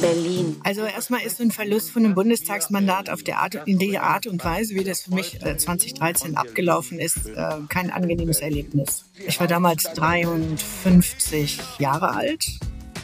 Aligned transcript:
Berlin. 0.00 0.56
Also 0.64 0.82
erstmal 0.82 1.22
ist 1.22 1.38
so 1.38 1.42
ein 1.42 1.50
Verlust 1.50 1.90
von 1.90 2.04
einem 2.04 2.14
Bundestagsmandat 2.14 3.10
auf 3.10 3.22
der 3.22 3.38
Art, 3.38 3.54
in 3.66 3.78
der 3.78 4.02
Art 4.02 4.26
und 4.26 4.44
Weise, 4.44 4.74
wie 4.74 4.84
das 4.84 5.02
für 5.02 5.14
mich 5.14 5.38
2013 5.40 6.34
äh, 6.34 6.36
abgelaufen 6.36 6.98
ist, 6.98 7.26
äh, 7.26 7.56
kein 7.68 7.90
angenehmes 7.90 8.40
Erlebnis. 8.40 9.04
Ich 9.26 9.40
war 9.40 9.46
damals 9.46 9.84
53 9.94 11.58
Jahre 11.78 12.10
alt 12.10 12.58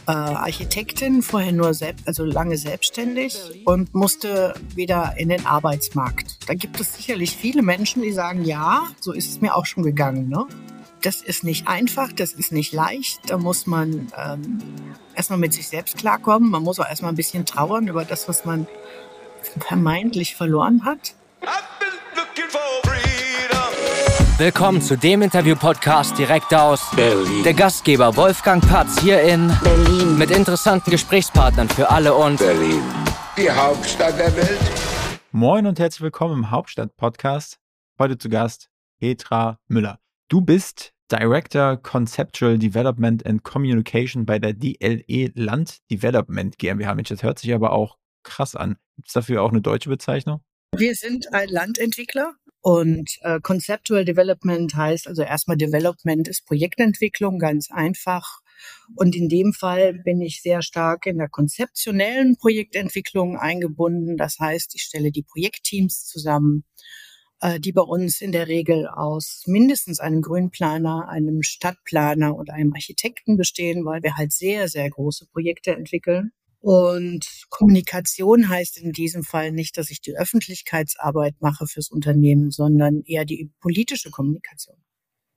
äh, 0.07 0.11
Architektin, 0.11 1.21
vorher 1.21 1.51
nur 1.51 1.73
selbst, 1.73 2.07
also 2.07 2.25
lange 2.25 2.57
selbstständig 2.57 3.37
und 3.65 3.93
musste 3.93 4.53
wieder 4.75 5.15
in 5.17 5.29
den 5.29 5.45
Arbeitsmarkt. 5.45 6.49
Da 6.49 6.53
gibt 6.53 6.79
es 6.79 6.95
sicherlich 6.95 7.35
viele 7.35 7.61
Menschen, 7.61 8.01
die 8.01 8.11
sagen, 8.11 8.43
ja, 8.43 8.87
so 8.99 9.11
ist 9.11 9.29
es 9.29 9.41
mir 9.41 9.55
auch 9.55 9.65
schon 9.65 9.83
gegangen. 9.83 10.27
Ne? 10.29 10.45
Das 11.01 11.23
ist 11.23 11.43
nicht 11.43 11.67
einfach, 11.67 12.11
das 12.13 12.33
ist 12.33 12.51
nicht 12.51 12.73
leicht. 12.73 13.21
Da 13.27 13.39
muss 13.39 13.65
man 13.65 14.11
ähm, 14.15 14.59
erstmal 15.15 15.39
mit 15.39 15.51
sich 15.51 15.67
selbst 15.67 15.97
klarkommen. 15.97 16.51
Man 16.51 16.61
muss 16.61 16.79
auch 16.79 16.87
erstmal 16.87 17.11
ein 17.11 17.15
bisschen 17.15 17.43
trauern 17.43 17.87
über 17.87 18.05
das, 18.05 18.29
was 18.29 18.45
man 18.45 18.67
vermeintlich 19.59 20.35
verloren 20.35 20.85
hat. 20.85 21.15
Willkommen 24.37 24.81
zu 24.81 24.95
dem 24.95 25.23
Interview-Podcast 25.23 26.17
direkt 26.19 26.53
aus 26.53 26.91
Berlin. 26.95 27.43
Der 27.43 27.55
Gastgeber 27.55 28.15
Wolfgang 28.15 28.67
Patz 28.67 29.01
hier 29.01 29.21
in 29.21 29.51
Berlin 29.63 30.19
mit 30.19 30.29
interessanten 30.29 30.91
Gesprächspartnern 30.91 31.69
für 31.69 31.89
alle 31.89 32.13
und 32.13 32.37
Berlin, 32.37 32.83
die 33.37 33.49
Hauptstadt 33.49 34.19
der 34.19 34.35
Welt. 34.35 34.59
Moin 35.31 35.65
und 35.65 35.79
herzlich 35.79 36.01
willkommen 36.01 36.35
im 36.35 36.51
Hauptstadt-Podcast. 36.51 37.57
Heute 37.97 38.17
zu 38.19 38.29
Gast 38.29 38.69
Petra 38.99 39.57
Müller. 39.67 40.00
Du 40.31 40.39
bist 40.39 40.93
Director 41.11 41.75
Conceptual 41.75 42.57
Development 42.57 43.25
and 43.25 43.43
Communication 43.43 44.25
bei 44.25 44.39
der 44.39 44.53
DLE 44.53 45.29
Land 45.35 45.79
Development 45.91 46.57
GmbH. 46.57 46.95
Mensch, 46.95 47.09
das 47.09 47.21
hört 47.21 47.37
sich 47.37 47.53
aber 47.53 47.73
auch 47.73 47.97
krass 48.23 48.55
an. 48.55 48.77
Gibt 48.95 49.09
es 49.09 49.13
dafür 49.13 49.43
auch 49.43 49.51
eine 49.51 49.61
deutsche 49.61 49.89
Bezeichnung? 49.89 50.39
Wir 50.73 50.95
sind 50.95 51.33
ein 51.33 51.49
Landentwickler 51.49 52.35
und 52.61 53.17
äh, 53.23 53.41
Conceptual 53.41 54.05
Development 54.05 54.73
heißt 54.73 55.05
also 55.09 55.21
erstmal 55.21 55.57
Development 55.57 56.29
ist 56.29 56.45
Projektentwicklung, 56.45 57.37
ganz 57.37 57.69
einfach. 57.69 58.39
Und 58.95 59.17
in 59.17 59.27
dem 59.27 59.51
Fall 59.51 59.95
bin 59.95 60.21
ich 60.21 60.41
sehr 60.41 60.61
stark 60.61 61.07
in 61.07 61.17
der 61.17 61.27
konzeptionellen 61.27 62.37
Projektentwicklung 62.37 63.35
eingebunden. 63.35 64.15
Das 64.15 64.39
heißt, 64.39 64.75
ich 64.75 64.83
stelle 64.83 65.11
die 65.11 65.23
Projektteams 65.23 66.05
zusammen, 66.05 66.63
die 67.59 67.71
bei 67.71 67.81
uns 67.81 68.21
in 68.21 68.31
der 68.31 68.47
Regel 68.47 68.87
aus 68.87 69.43
mindestens 69.47 69.99
einem 69.99 70.21
Grünplaner, 70.21 71.09
einem 71.09 71.41
Stadtplaner 71.41 72.35
oder 72.35 72.53
einem 72.53 72.73
Architekten 72.73 73.35
bestehen, 73.35 73.83
weil 73.85 74.03
wir 74.03 74.15
halt 74.17 74.31
sehr, 74.31 74.67
sehr 74.67 74.89
große 74.89 75.25
Projekte 75.31 75.71
entwickeln. 75.75 76.31
Und 76.59 77.25
Kommunikation 77.49 78.47
heißt 78.47 78.77
in 78.77 78.91
diesem 78.91 79.23
Fall 79.23 79.51
nicht, 79.51 79.77
dass 79.77 79.89
ich 79.89 79.99
die 80.01 80.15
Öffentlichkeitsarbeit 80.15 81.35
mache 81.39 81.65
fürs 81.65 81.89
Unternehmen, 81.89 82.51
sondern 82.51 83.01
eher 83.01 83.25
die 83.25 83.51
politische 83.59 84.11
Kommunikation. 84.11 84.77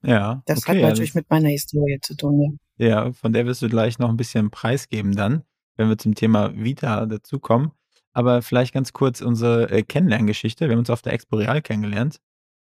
Ja. 0.02 0.42
Das 0.44 0.58
okay, 0.58 0.72
hat 0.72 0.91
natürlich 0.91 1.11
also, 1.12 1.20
mit 1.20 1.30
meiner 1.30 1.48
Historie 1.48 1.98
zu 2.02 2.14
tun. 2.14 2.58
Ja. 2.77 2.86
ja, 2.86 3.12
von 3.12 3.33
der 3.33 3.46
wirst 3.46 3.62
du 3.62 3.70
gleich 3.70 3.98
noch 3.98 4.11
ein 4.11 4.18
bisschen 4.18 4.50
preisgeben 4.50 5.16
dann, 5.16 5.44
wenn 5.77 5.89
wir 5.89 5.96
zum 5.96 6.14
Thema 6.14 6.55
Vita 6.55 7.06
dazukommen. 7.06 7.72
Aber 8.15 8.43
vielleicht 8.43 8.73
ganz 8.73 8.93
kurz 8.93 9.20
unsere 9.20 9.70
äh, 9.70 9.83
Kennenlerngeschichte. 9.83 10.67
Wir 10.67 10.73
haben 10.73 10.79
uns 10.79 10.91
auf 10.91 11.03
der 11.03 11.12
Expo 11.12 11.37
Real 11.37 11.61
kennengelernt 11.61 12.20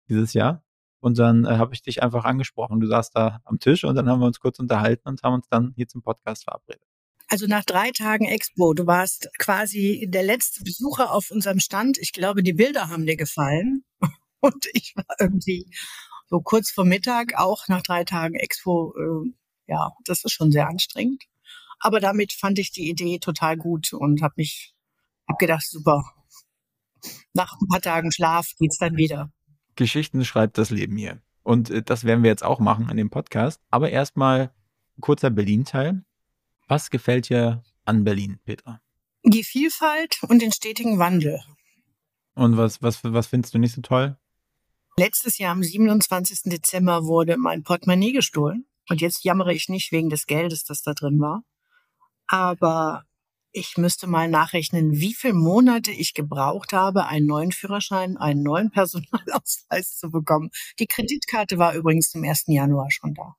dieses 0.08 0.34
Jahr. 0.34 0.62
Und 1.00 1.18
dann 1.18 1.44
äh, 1.44 1.56
habe 1.56 1.74
ich 1.74 1.82
dich 1.82 2.02
einfach 2.02 2.24
angesprochen. 2.24 2.80
Du 2.80 2.86
saßt 2.86 3.16
da 3.16 3.40
am 3.44 3.58
Tisch 3.58 3.84
und 3.84 3.94
dann 3.94 4.08
haben 4.08 4.20
wir 4.20 4.26
uns 4.26 4.40
kurz 4.40 4.58
unterhalten 4.58 5.08
und 5.08 5.22
haben 5.22 5.34
uns 5.34 5.48
dann 5.48 5.72
hier 5.74 5.88
zum 5.88 6.02
Podcast 6.02 6.44
verabredet. 6.44 6.82
Also 7.28 7.46
nach 7.46 7.64
drei 7.64 7.90
Tagen 7.92 8.26
Expo, 8.26 8.74
du 8.74 8.86
warst 8.86 9.28
quasi 9.38 10.06
der 10.08 10.22
letzte 10.22 10.64
Besucher 10.64 11.12
auf 11.12 11.30
unserem 11.30 11.60
Stand. 11.60 11.98
Ich 11.98 12.12
glaube, 12.12 12.42
die 12.42 12.52
Bilder 12.54 12.88
haben 12.88 13.06
dir 13.06 13.16
gefallen. 13.16 13.84
Und 14.40 14.66
ich 14.72 14.94
war 14.96 15.16
irgendwie 15.18 15.66
so 16.28 16.40
kurz 16.40 16.70
vor 16.70 16.84
Mittag 16.84 17.34
auch 17.36 17.68
nach 17.68 17.82
drei 17.82 18.04
Tagen 18.04 18.34
Expo. 18.34 18.94
Äh, 18.96 19.32
ja, 19.66 19.92
das 20.04 20.24
ist 20.24 20.32
schon 20.32 20.52
sehr 20.52 20.68
anstrengend. 20.68 21.24
Aber 21.80 22.00
damit 22.00 22.32
fand 22.32 22.58
ich 22.58 22.70
die 22.72 22.88
Idee 22.88 23.18
total 23.18 23.56
gut 23.56 23.92
und 23.92 24.22
habe 24.22 24.34
mich 24.36 24.74
hab 25.28 25.38
gedacht, 25.38 25.66
super. 25.66 26.04
Nach 27.34 27.52
ein 27.60 27.68
paar 27.68 27.80
Tagen 27.80 28.12
Schlaf 28.12 28.52
geht's 28.58 28.78
dann 28.78 28.96
wieder. 28.96 29.30
Geschichten 29.76 30.24
schreibt 30.24 30.58
das 30.58 30.70
Leben 30.70 30.96
hier. 30.96 31.20
Und 31.42 31.70
äh, 31.70 31.82
das 31.82 32.04
werden 32.04 32.22
wir 32.22 32.30
jetzt 32.30 32.44
auch 32.44 32.60
machen 32.60 32.88
in 32.90 32.96
dem 32.96 33.10
Podcast. 33.10 33.60
Aber 33.70 33.90
erstmal 33.90 34.52
kurzer 35.00 35.30
Berlin-Teil. 35.30 36.04
Was 36.66 36.90
gefällt 36.90 37.28
dir 37.28 37.62
an 37.84 38.04
Berlin, 38.04 38.38
Petra? 38.44 38.80
Die 39.24 39.44
Vielfalt 39.44 40.18
und 40.28 40.42
den 40.42 40.52
stetigen 40.52 40.98
Wandel. 40.98 41.40
Und 42.34 42.56
was, 42.56 42.82
was, 42.82 43.02
was 43.02 43.26
findest 43.28 43.54
du 43.54 43.58
nicht 43.58 43.74
so 43.74 43.80
toll? 43.80 44.16
Letztes 44.96 45.38
Jahr 45.38 45.52
am 45.52 45.62
27. 45.62 46.42
Dezember 46.44 47.04
wurde 47.04 47.36
mein 47.36 47.62
Portemonnaie 47.62 48.12
gestohlen. 48.12 48.66
Und 48.88 49.00
jetzt 49.00 49.24
jammere 49.24 49.52
ich 49.52 49.68
nicht 49.68 49.92
wegen 49.92 50.10
des 50.10 50.26
Geldes, 50.26 50.64
das 50.64 50.82
da 50.82 50.92
drin 50.92 51.20
war. 51.20 51.44
Aber 52.26 53.04
ich 53.52 53.76
müsste 53.76 54.06
mal 54.06 54.28
nachrechnen, 54.28 54.92
wie 54.92 55.14
viele 55.14 55.34
Monate 55.34 55.90
ich 55.90 56.14
gebraucht 56.14 56.72
habe, 56.72 57.06
einen 57.06 57.26
neuen 57.26 57.52
Führerschein, 57.52 58.16
einen 58.16 58.42
neuen 58.42 58.70
Personalausweis 58.70 59.96
zu 59.96 60.10
bekommen. 60.10 60.50
Die 60.78 60.86
Kreditkarte 60.86 61.58
war 61.58 61.74
übrigens 61.74 62.10
zum 62.10 62.24
1. 62.24 62.44
Januar 62.48 62.90
schon 62.90 63.14
da. 63.14 63.36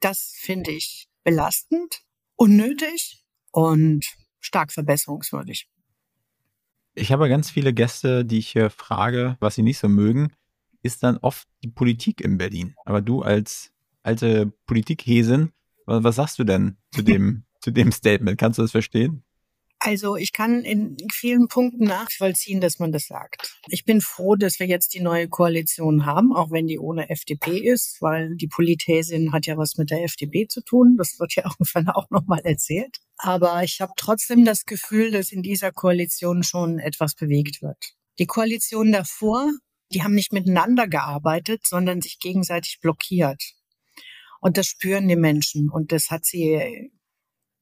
Das 0.00 0.34
finde 0.36 0.72
ich 0.72 1.08
belastend 1.22 2.02
unnötig 2.36 3.24
und 3.52 4.04
stark 4.40 4.72
verbesserungswürdig. 4.72 5.68
Ich 6.94 7.10
habe 7.10 7.28
ganz 7.28 7.50
viele 7.50 7.72
Gäste, 7.72 8.24
die 8.24 8.38
ich 8.38 8.48
hier 8.48 8.70
frage, 8.70 9.36
was 9.40 9.54
sie 9.56 9.62
nicht 9.62 9.78
so 9.78 9.88
mögen, 9.88 10.32
ist 10.82 11.02
dann 11.02 11.16
oft 11.18 11.48
die 11.62 11.68
Politik 11.68 12.20
in 12.20 12.38
Berlin. 12.38 12.74
Aber 12.84 13.00
du 13.00 13.22
als 13.22 13.72
alte 14.02 14.52
Politikhäsin, 14.66 15.52
was 15.86 16.16
sagst 16.16 16.38
du 16.38 16.44
denn 16.44 16.76
zu 16.92 17.02
dem, 17.02 17.44
zu 17.60 17.70
dem 17.70 17.90
Statement? 17.90 18.38
Kannst 18.38 18.58
du 18.58 18.62
das 18.62 18.72
verstehen? 18.72 19.24
Also 19.86 20.16
ich 20.16 20.32
kann 20.32 20.64
in 20.64 20.96
vielen 21.12 21.46
Punkten 21.46 21.84
nachvollziehen, 21.84 22.62
dass 22.62 22.78
man 22.78 22.90
das 22.90 23.06
sagt. 23.06 23.58
Ich 23.68 23.84
bin 23.84 24.00
froh, 24.00 24.34
dass 24.34 24.58
wir 24.58 24.66
jetzt 24.66 24.94
die 24.94 25.00
neue 25.00 25.28
Koalition 25.28 26.06
haben, 26.06 26.34
auch 26.34 26.50
wenn 26.50 26.66
die 26.66 26.78
ohne 26.78 27.10
FDP 27.10 27.58
ist, 27.58 28.00
weil 28.00 28.34
die 28.34 28.46
Politäsin 28.46 29.34
hat 29.34 29.44
ja 29.44 29.58
was 29.58 29.76
mit 29.76 29.90
der 29.90 30.02
FDP 30.02 30.48
zu 30.48 30.62
tun. 30.62 30.96
Das 30.96 31.18
wird 31.20 31.34
ja 31.34 31.44
irgendwann 31.50 31.90
auch 31.90 32.08
nochmal 32.08 32.40
erzählt. 32.44 32.96
Aber 33.18 33.62
ich 33.62 33.82
habe 33.82 33.92
trotzdem 33.98 34.46
das 34.46 34.64
Gefühl, 34.64 35.10
dass 35.10 35.30
in 35.30 35.42
dieser 35.42 35.70
Koalition 35.70 36.44
schon 36.44 36.78
etwas 36.78 37.14
bewegt 37.14 37.60
wird. 37.60 37.92
Die 38.18 38.26
Koalition 38.26 38.90
davor, 38.90 39.52
die 39.92 40.02
haben 40.02 40.14
nicht 40.14 40.32
miteinander 40.32 40.88
gearbeitet, 40.88 41.66
sondern 41.66 42.00
sich 42.00 42.18
gegenseitig 42.20 42.78
blockiert. 42.80 43.42
Und 44.40 44.56
das 44.56 44.64
spüren 44.64 45.08
die 45.08 45.16
Menschen. 45.16 45.68
Und 45.68 45.92
das 45.92 46.10
hat 46.10 46.24
sie 46.24 46.90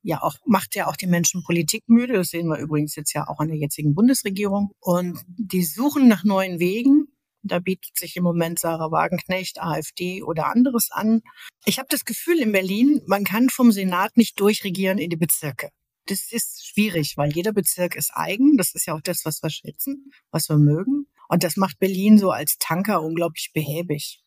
ja 0.03 0.23
auch, 0.23 0.37
macht 0.47 0.75
ja 0.75 0.87
auch 0.87 0.97
die 0.97 1.07
Menschen 1.07 1.43
politikmüde. 1.45 2.15
Das 2.15 2.29
sehen 2.29 2.49
wir 2.49 2.59
übrigens 2.59 2.97
jetzt 2.97 3.13
ja 3.13 3.29
auch 3.29 3.39
an 3.39 3.49
der 3.49 3.57
jetzigen 3.57 3.95
Bundesregierung. 3.95 4.73
Und 4.81 5.21
die 5.27 5.65
suchen 5.65 6.09
nach 6.09 6.25
neuen 6.25 6.59
Wegen. 6.59 7.07
Da 7.45 7.59
bietet 7.59 7.97
sich 7.97 8.17
im 8.17 8.23
Moment 8.23 8.61
Sarah 8.61 8.93
Wagenknecht, 8.93 9.61
AfD 9.61 10.23
oder 10.23 10.47
anderes 10.47 10.91
an. 10.93 11.23
Ich 11.65 11.79
habe 11.79 11.89
das 11.91 12.05
Gefühl 12.05 12.39
in 12.39 12.53
Berlin, 12.53 13.03
man 13.07 13.25
kann 13.25 13.49
vom 13.49 13.73
Senat 13.73 14.17
nicht 14.17 14.39
durchregieren 14.39 14.99
in 14.99 15.11
die 15.11 15.17
Bezirke. 15.17 15.71
Das 16.07 16.33
ist 16.33 16.67
schwierig, 16.67 17.17
weil 17.17 17.33
jeder 17.33 17.53
Bezirk 17.53 17.97
ist 17.97 18.11
eigen. 18.15 18.57
Das 18.57 18.75
ist 18.75 18.87
ja 18.87 18.95
auch 18.95 19.01
das, 19.01 19.25
was 19.25 19.43
wir 19.43 19.51
schätzen, 19.51 20.13
was 20.31 20.49
wir 20.49 20.59
mögen. 20.59 21.07
Und 21.29 21.45
das 21.45 21.57
macht 21.57 21.79
Berlin 21.79 22.19
so 22.19 22.31
als 22.31 22.59
Tanker 22.59 23.03
unglaublich 23.03 23.51
behäbig. 23.53 24.23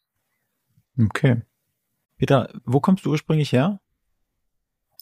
Okay. 0.99 1.41
Peter, 2.17 2.53
wo 2.63 2.79
kommst 2.79 3.05
du 3.05 3.11
ursprünglich 3.11 3.51
her? 3.51 3.81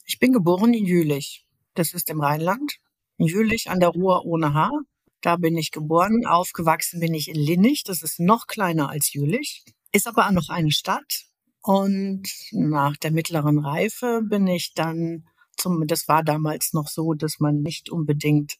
Ich 0.06 0.19
bin 0.19 0.34
geboren 0.34 0.74
in 0.74 0.86
Jülich. 0.86 1.46
Das 1.75 1.94
ist 1.94 2.09
im 2.09 2.22
Rheinland. 2.22 2.78
In 3.18 3.28
Jülich 3.28 3.69
an 3.69 3.79
der 3.79 3.90
Ruhr 3.90 4.26
ohne 4.26 4.53
Haar. 4.53 4.82
Da 5.22 5.38
bin 5.38 5.58
ich 5.58 5.72
geboren. 5.72 6.26
Aufgewachsen 6.26 7.00
bin 7.00 7.14
ich 7.14 7.29
in 7.29 7.35
Linnich. 7.35 7.84
Das 7.84 8.02
ist 8.02 8.20
noch 8.20 8.47
kleiner 8.47 8.90
als 8.90 9.14
Jülich. 9.14 9.64
Ist 9.94 10.08
aber 10.08 10.28
auch 10.28 10.32
noch 10.32 10.50
eine 10.50 10.72
Stadt. 10.72 11.23
Und 11.61 12.28
nach 12.52 12.97
der 12.97 13.11
mittleren 13.11 13.59
Reife 13.59 14.22
bin 14.22 14.46
ich 14.47 14.73
dann 14.73 15.26
zum, 15.55 15.88
das 15.88 16.09
war 16.09 16.23
damals 16.23 16.73
noch 16.73 16.90
so, 16.90 17.14
dass 17.14 17.40
man 17.40 17.61
nicht 17.61 17.90
unbedingt 17.90 18.58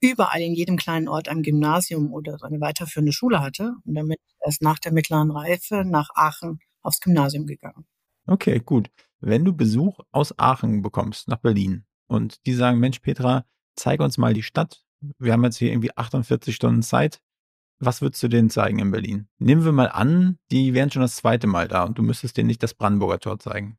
überall 0.00 0.40
in 0.40 0.54
jedem 0.54 0.76
kleinen 0.76 1.08
Ort 1.08 1.28
ein 1.28 1.42
Gymnasium 1.42 2.12
oder 2.12 2.38
eine 2.42 2.60
weiterführende 2.60 3.12
Schule 3.12 3.40
hatte. 3.40 3.74
Und 3.84 3.94
damit 3.94 4.20
erst 4.44 4.62
nach 4.62 4.78
der 4.78 4.92
mittleren 4.92 5.32
Reife 5.32 5.84
nach 5.84 6.10
Aachen 6.14 6.60
aufs 6.82 7.00
Gymnasium 7.00 7.46
gegangen. 7.46 7.84
Okay, 8.28 8.60
gut. 8.60 8.90
Wenn 9.20 9.44
du 9.44 9.54
Besuch 9.54 10.00
aus 10.12 10.38
Aachen 10.38 10.82
bekommst 10.82 11.28
nach 11.28 11.38
Berlin 11.38 11.84
und 12.08 12.44
die 12.46 12.52
sagen, 12.52 12.78
Mensch, 12.78 13.00
Petra, 13.00 13.46
zeig 13.74 14.00
uns 14.00 14.18
mal 14.18 14.34
die 14.34 14.42
Stadt. 14.42 14.84
Wir 15.18 15.32
haben 15.32 15.44
jetzt 15.44 15.56
hier 15.56 15.72
irgendwie 15.72 15.96
48 15.96 16.54
Stunden 16.54 16.82
Zeit. 16.82 17.20
Was 17.80 18.02
würdest 18.02 18.22
du 18.22 18.28
denen 18.28 18.50
zeigen 18.50 18.80
in 18.80 18.90
Berlin? 18.90 19.28
Nehmen 19.38 19.64
wir 19.64 19.72
mal 19.72 19.88
an, 19.88 20.38
die 20.50 20.74
wären 20.74 20.90
schon 20.90 21.02
das 21.02 21.16
zweite 21.16 21.46
Mal 21.46 21.68
da 21.68 21.84
und 21.84 21.96
du 21.96 22.02
müsstest 22.02 22.36
denen 22.36 22.48
nicht 22.48 22.62
das 22.62 22.74
Brandenburger 22.74 23.18
Tor 23.18 23.38
zeigen. 23.38 23.78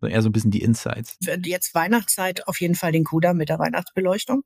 So 0.00 0.06
eher 0.06 0.22
so 0.22 0.28
ein 0.28 0.32
bisschen 0.32 0.50
die 0.50 0.62
Insights. 0.62 1.18
Jetzt 1.20 1.74
Weihnachtszeit 1.74 2.48
auf 2.48 2.60
jeden 2.60 2.76
Fall 2.76 2.92
den 2.92 3.04
Kudamm 3.04 3.36
mit 3.36 3.48
der 3.48 3.58
Weihnachtsbeleuchtung. 3.58 4.44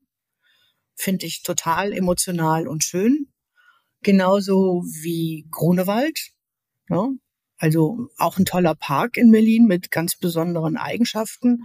Finde 0.96 1.26
ich 1.26 1.42
total 1.42 1.92
emotional 1.92 2.66
und 2.66 2.82
schön. 2.82 3.32
Genauso 4.02 4.82
wie 4.84 5.46
Grunewald. 5.50 6.18
Ja, 6.88 7.08
also 7.58 8.08
auch 8.16 8.38
ein 8.38 8.44
toller 8.44 8.74
Park 8.74 9.16
in 9.16 9.30
Berlin 9.30 9.66
mit 9.66 9.90
ganz 9.90 10.16
besonderen 10.16 10.76
Eigenschaften. 10.76 11.64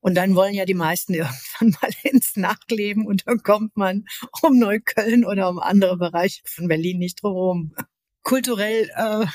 Und 0.00 0.14
dann 0.14 0.34
wollen 0.34 0.54
ja 0.54 0.64
die 0.64 0.74
meisten 0.74 1.14
irgendwann 1.14 1.76
mal 1.80 1.90
ins 2.02 2.36
Nachtleben 2.36 3.06
und 3.06 3.26
dann 3.26 3.42
kommt 3.42 3.76
man 3.76 4.04
um 4.42 4.58
Neukölln 4.58 5.24
oder 5.24 5.48
um 5.48 5.58
andere 5.58 5.96
Bereiche 5.96 6.42
von 6.46 6.68
Berlin 6.68 6.98
nicht 6.98 7.22
drumherum. 7.22 7.74
Kulturell 8.22 8.90
äh, 8.94 9.26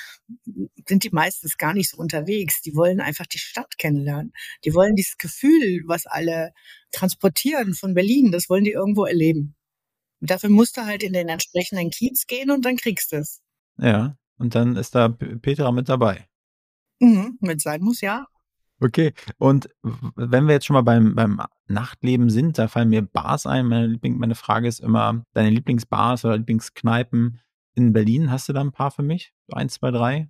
sind 0.88 1.04
die 1.04 1.10
meistens 1.12 1.58
gar 1.58 1.74
nicht 1.74 1.90
so 1.90 1.98
unterwegs. 1.98 2.62
Die 2.62 2.76
wollen 2.76 3.00
einfach 3.00 3.26
die 3.26 3.40
Stadt 3.40 3.78
kennenlernen. 3.78 4.34
Die 4.66 4.74
wollen 4.74 4.96
dieses 4.96 5.18
Gefühl, 5.18 5.82
was 5.88 6.06
alle 6.06 6.54
transportieren 6.92 7.74
von 7.74 7.96
Berlin, 7.96 8.32
das 8.32 8.50
wollen 8.50 8.66
die 8.66 8.72
irgendwo 8.72 9.06
erleben. 9.06 9.56
Und 10.22 10.30
dafür 10.30 10.50
musst 10.50 10.78
du 10.78 10.86
halt 10.86 11.02
in 11.02 11.14
den 11.14 11.28
entsprechenden 11.28 11.90
Kiez 11.90 12.28
gehen 12.28 12.52
und 12.52 12.66
dann 12.66 12.78
kriegst 12.78 13.12
du 13.12 13.18
es. 13.18 13.42
Ja, 13.78 14.16
und 14.44 14.56
dann 14.56 14.76
ist 14.76 14.94
da 14.94 15.08
Petra 15.08 15.72
mit 15.72 15.88
dabei. 15.88 16.28
Mhm, 17.00 17.38
mit 17.40 17.62
sein 17.62 17.82
muss, 17.82 18.02
ja. 18.02 18.28
Okay, 18.82 19.14
und 19.38 19.70
wenn 19.82 20.48
wir 20.48 20.56
jetzt 20.56 20.66
schon 20.66 20.74
mal 20.74 20.82
beim, 20.82 21.16
beim 21.16 21.42
Nachtleben 21.68 22.30
sind, 22.30 22.58
da 22.58 22.68
fallen 22.68 22.90
mir 22.90 23.02
Bars 23.04 23.46
ein. 23.46 23.68
Meine, 23.68 23.88
Liebling, 23.88 24.18
meine 24.18 24.36
Frage 24.36 24.68
ist 24.68 24.82
immer, 24.82 25.26
deine 25.32 25.50
Lieblingsbars 25.50 26.26
oder 26.26 26.38
Lieblingskneipen 26.38 27.40
in 27.76 27.94
Berlin, 27.94 28.32
hast 28.32 28.50
du 28.50 28.54
da 28.54 28.60
ein 28.60 28.74
paar 28.74 28.92
für 28.92 29.02
mich? 29.02 29.34
Eins, 29.50 29.76
zwei, 29.76 29.92
drei? 29.92 30.30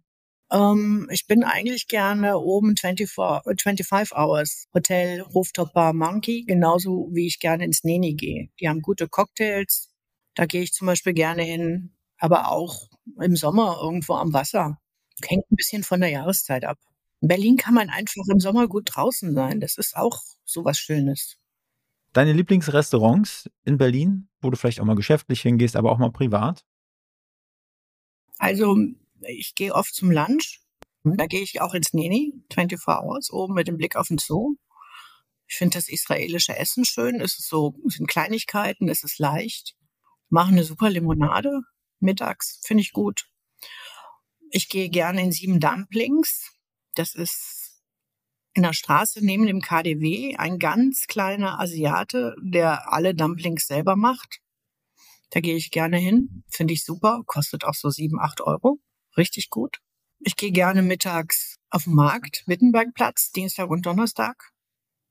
Ähm, 0.51 1.07
ich 1.11 1.25
bin 1.25 1.43
eigentlich 1.43 1.87
gerne 1.87 2.37
oben 2.37 2.77
24, 2.77 3.09
25 3.11 4.15
Hours 4.15 4.67
Hotel 4.75 5.21
Rooftop 5.21 5.73
Bar 5.73 5.93
Monkey, 5.93 6.43
genauso 6.43 7.09
wie 7.11 7.25
ich 7.25 7.39
gerne 7.39 7.65
ins 7.65 7.83
Neni 7.83 8.13
gehe. 8.13 8.49
Die 8.59 8.69
haben 8.69 8.83
gute 8.83 9.07
Cocktails. 9.07 9.89
Da 10.35 10.45
gehe 10.45 10.61
ich 10.61 10.73
zum 10.73 10.85
Beispiel 10.85 11.13
gerne 11.13 11.41
hin, 11.41 11.95
aber 12.19 12.51
auch 12.51 12.92
im 13.21 13.35
Sommer 13.35 13.79
irgendwo 13.81 14.13
am 14.15 14.33
Wasser. 14.33 14.79
Hängt 15.23 15.49
ein 15.51 15.55
bisschen 15.55 15.83
von 15.83 16.01
der 16.01 16.09
Jahreszeit 16.09 16.65
ab. 16.65 16.77
In 17.21 17.27
Berlin 17.27 17.57
kann 17.57 17.73
man 17.73 17.89
einfach 17.89 18.23
im 18.29 18.39
Sommer 18.39 18.67
gut 18.67 18.89
draußen 18.93 19.33
sein. 19.33 19.59
Das 19.59 19.77
ist 19.77 19.95
auch 19.95 20.21
so 20.43 20.65
was 20.65 20.77
Schönes. 20.77 21.37
Deine 22.11 22.33
Lieblingsrestaurants 22.33 23.49
in 23.63 23.77
Berlin, 23.77 24.29
wo 24.41 24.49
du 24.49 24.57
vielleicht 24.57 24.79
auch 24.79 24.85
mal 24.85 24.95
geschäftlich 24.95 25.41
hingehst, 25.41 25.75
aber 25.75 25.91
auch 25.91 25.97
mal 25.97 26.11
privat? 26.11 26.63
Also, 28.37 28.77
ich 29.21 29.55
gehe 29.55 29.73
oft 29.73 29.95
zum 29.95 30.11
Lunch. 30.11 30.59
Da 31.03 31.25
gehe 31.25 31.41
ich 31.41 31.59
auch 31.61 31.73
ins 31.73 31.93
Neni, 31.93 32.33
24 32.53 32.87
Hours, 32.87 33.31
oben 33.31 33.53
mit 33.55 33.67
dem 33.67 33.77
Blick 33.77 33.95
auf 33.95 34.07
den 34.07 34.17
Zoo. 34.17 34.55
Ich 35.47 35.55
finde 35.55 35.77
das 35.77 35.89
israelische 35.89 36.57
Essen 36.57 36.85
schön. 36.85 37.19
Es 37.19 37.37
ist 37.37 37.49
so, 37.49 37.75
es 37.87 37.95
sind 37.95 38.07
Kleinigkeiten, 38.07 38.89
es 38.89 39.03
ist 39.03 39.19
leicht. 39.19 39.75
Machen 40.29 40.53
eine 40.53 40.63
super 40.63 40.89
Limonade 40.89 41.61
mittags, 42.03 42.59
finde 42.63 42.81
ich 42.81 42.91
gut. 42.91 43.25
Ich 44.51 44.69
gehe 44.69 44.89
gerne 44.89 45.21
in 45.21 45.31
Sieben 45.31 45.59
Dumplings. 45.59 46.51
Das 46.95 47.15
ist 47.15 47.81
in 48.53 48.63
der 48.63 48.73
Straße 48.73 49.25
neben 49.25 49.47
dem 49.47 49.61
KDW 49.61 50.35
ein 50.37 50.59
ganz 50.59 51.07
kleiner 51.07 51.59
Asiate, 51.59 52.35
der 52.39 52.93
alle 52.93 53.15
Dumplings 53.15 53.65
selber 53.65 53.95
macht. 53.95 54.39
Da 55.31 55.39
gehe 55.39 55.55
ich 55.55 55.71
gerne 55.71 55.97
hin, 55.97 56.43
finde 56.47 56.75
ich 56.75 56.85
super, 56.85 57.23
kostet 57.25 57.63
auch 57.65 57.73
so 57.73 57.89
sieben, 57.89 58.19
acht 58.19 58.41
Euro, 58.41 58.79
richtig 59.17 59.49
gut. 59.49 59.79
Ich 60.19 60.35
gehe 60.35 60.51
gerne 60.51 60.83
mittags 60.83 61.55
auf 61.71 61.85
den 61.85 61.95
Markt, 61.95 62.43
Wittenbergplatz, 62.45 63.31
Dienstag 63.31 63.71
und 63.71 63.87
Donnerstag. 63.87 64.51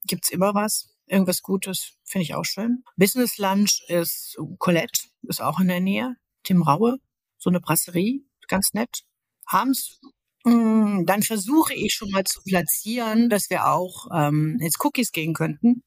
Gibt's 0.05 0.31
immer 0.31 0.55
was, 0.55 0.95
irgendwas 1.07 1.43
Gutes, 1.43 1.95
finde 2.05 2.23
ich 2.23 2.35
auch 2.35 2.45
schön. 2.45 2.85
Business 2.97 3.39
Lunch 3.39 3.83
ist 3.89 4.37
Colette, 4.59 5.09
ist 5.23 5.43
auch 5.43 5.59
in 5.59 5.67
der 5.67 5.81
Nähe. 5.81 6.15
Tim 6.45 6.63
Raue, 6.63 6.99
so 7.39 7.51
eine 7.51 7.61
Brasserie, 7.61 8.25
ganz 8.49 8.73
nett. 8.73 9.03
Abends 9.47 10.01
Mm, 10.45 11.05
dann 11.07 11.23
versuche 11.23 11.75
ich 11.75 11.95
schon 11.95 12.11
mal 12.11 12.25
zu 12.25 12.43
platzieren, 12.43 13.31
dass 13.31 13.49
wir 13.49 13.69
auch 13.69 14.07
ähm, 14.13 14.59
ins 14.61 14.77
Cookies 14.81 15.13
gehen 15.13 15.35
könnten. 15.35 15.83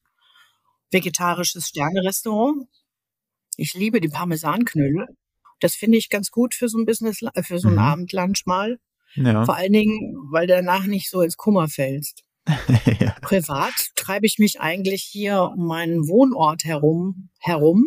Vegetarisches 0.92 1.68
Sternerestaurant. 1.68 2.68
Ich 3.58 3.74
liebe 3.74 4.00
die 4.00 4.08
Parmesanknödel. 4.08 5.08
Das 5.60 5.76
finde 5.76 5.98
ich 5.98 6.10
ganz 6.10 6.32
gut 6.32 6.54
für 6.54 6.70
so 6.70 6.78
ein 6.78 6.86
Business, 6.86 7.22
äh, 7.22 7.44
für 7.44 7.60
so 7.60 7.68
ein 7.68 7.74
mhm. 7.74 7.80
Abendlunch 7.80 8.44
mal. 8.46 8.78
Ja. 9.16 9.46
Vor 9.46 9.56
allen 9.56 9.74
Dingen, 9.74 10.16
weil 10.32 10.48
danach 10.48 10.86
nicht 10.86 11.10
so 11.10 11.22
ins 11.22 11.38
Kummer 11.38 11.68
fällst. 11.68 12.24
ja. 13.00 13.16
Privat 13.22 13.74
treibe 13.96 14.26
ich 14.26 14.38
mich 14.40 14.62
eigentlich 14.62 15.04
hier 15.04 15.52
um 15.56 15.68
meinen 15.68 16.08
Wohnort 16.08 16.64
herum, 16.64 17.30
herum 17.40 17.86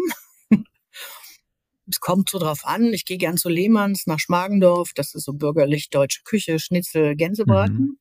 es 1.88 2.00
kommt 2.00 2.28
so 2.30 2.38
drauf 2.38 2.64
an. 2.64 2.92
Ich 2.92 3.04
gehe 3.04 3.18
gern 3.18 3.36
zu 3.36 3.48
Lehmanns 3.48 4.06
nach 4.06 4.18
Schmargendorf. 4.18 4.92
Das 4.94 5.14
ist 5.14 5.24
so 5.24 5.32
bürgerlich 5.32 5.90
deutsche 5.90 6.22
Küche, 6.22 6.58
Schnitzel, 6.58 7.16
Gänsebraten. 7.16 7.78
Mhm. 7.78 7.98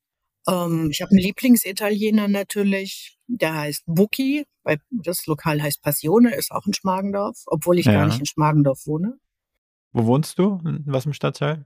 Ähm, 0.47 0.89
ich 0.91 1.01
habe 1.01 1.11
einen 1.11 1.19
Lieblingsitaliener 1.19 2.27
natürlich. 2.27 3.17
Der 3.27 3.55
heißt 3.55 3.83
Buki. 3.85 4.45
Das 4.91 5.25
Lokal 5.25 5.61
heißt 5.61 5.81
Passione, 5.81 6.35
ist 6.35 6.51
auch 6.51 6.65
in 6.65 6.73
Schmargendorf, 6.73 7.43
obwohl 7.45 7.79
ich 7.79 7.85
ja. 7.85 7.93
gar 7.93 8.05
nicht 8.07 8.19
in 8.19 8.25
Schmargendorf 8.25 8.85
wohne. 8.85 9.17
Wo 9.93 10.05
wohnst 10.05 10.37
du? 10.39 10.59
In 10.65 10.83
was 10.85 11.05
im 11.05 11.13
Stadtteil? 11.13 11.65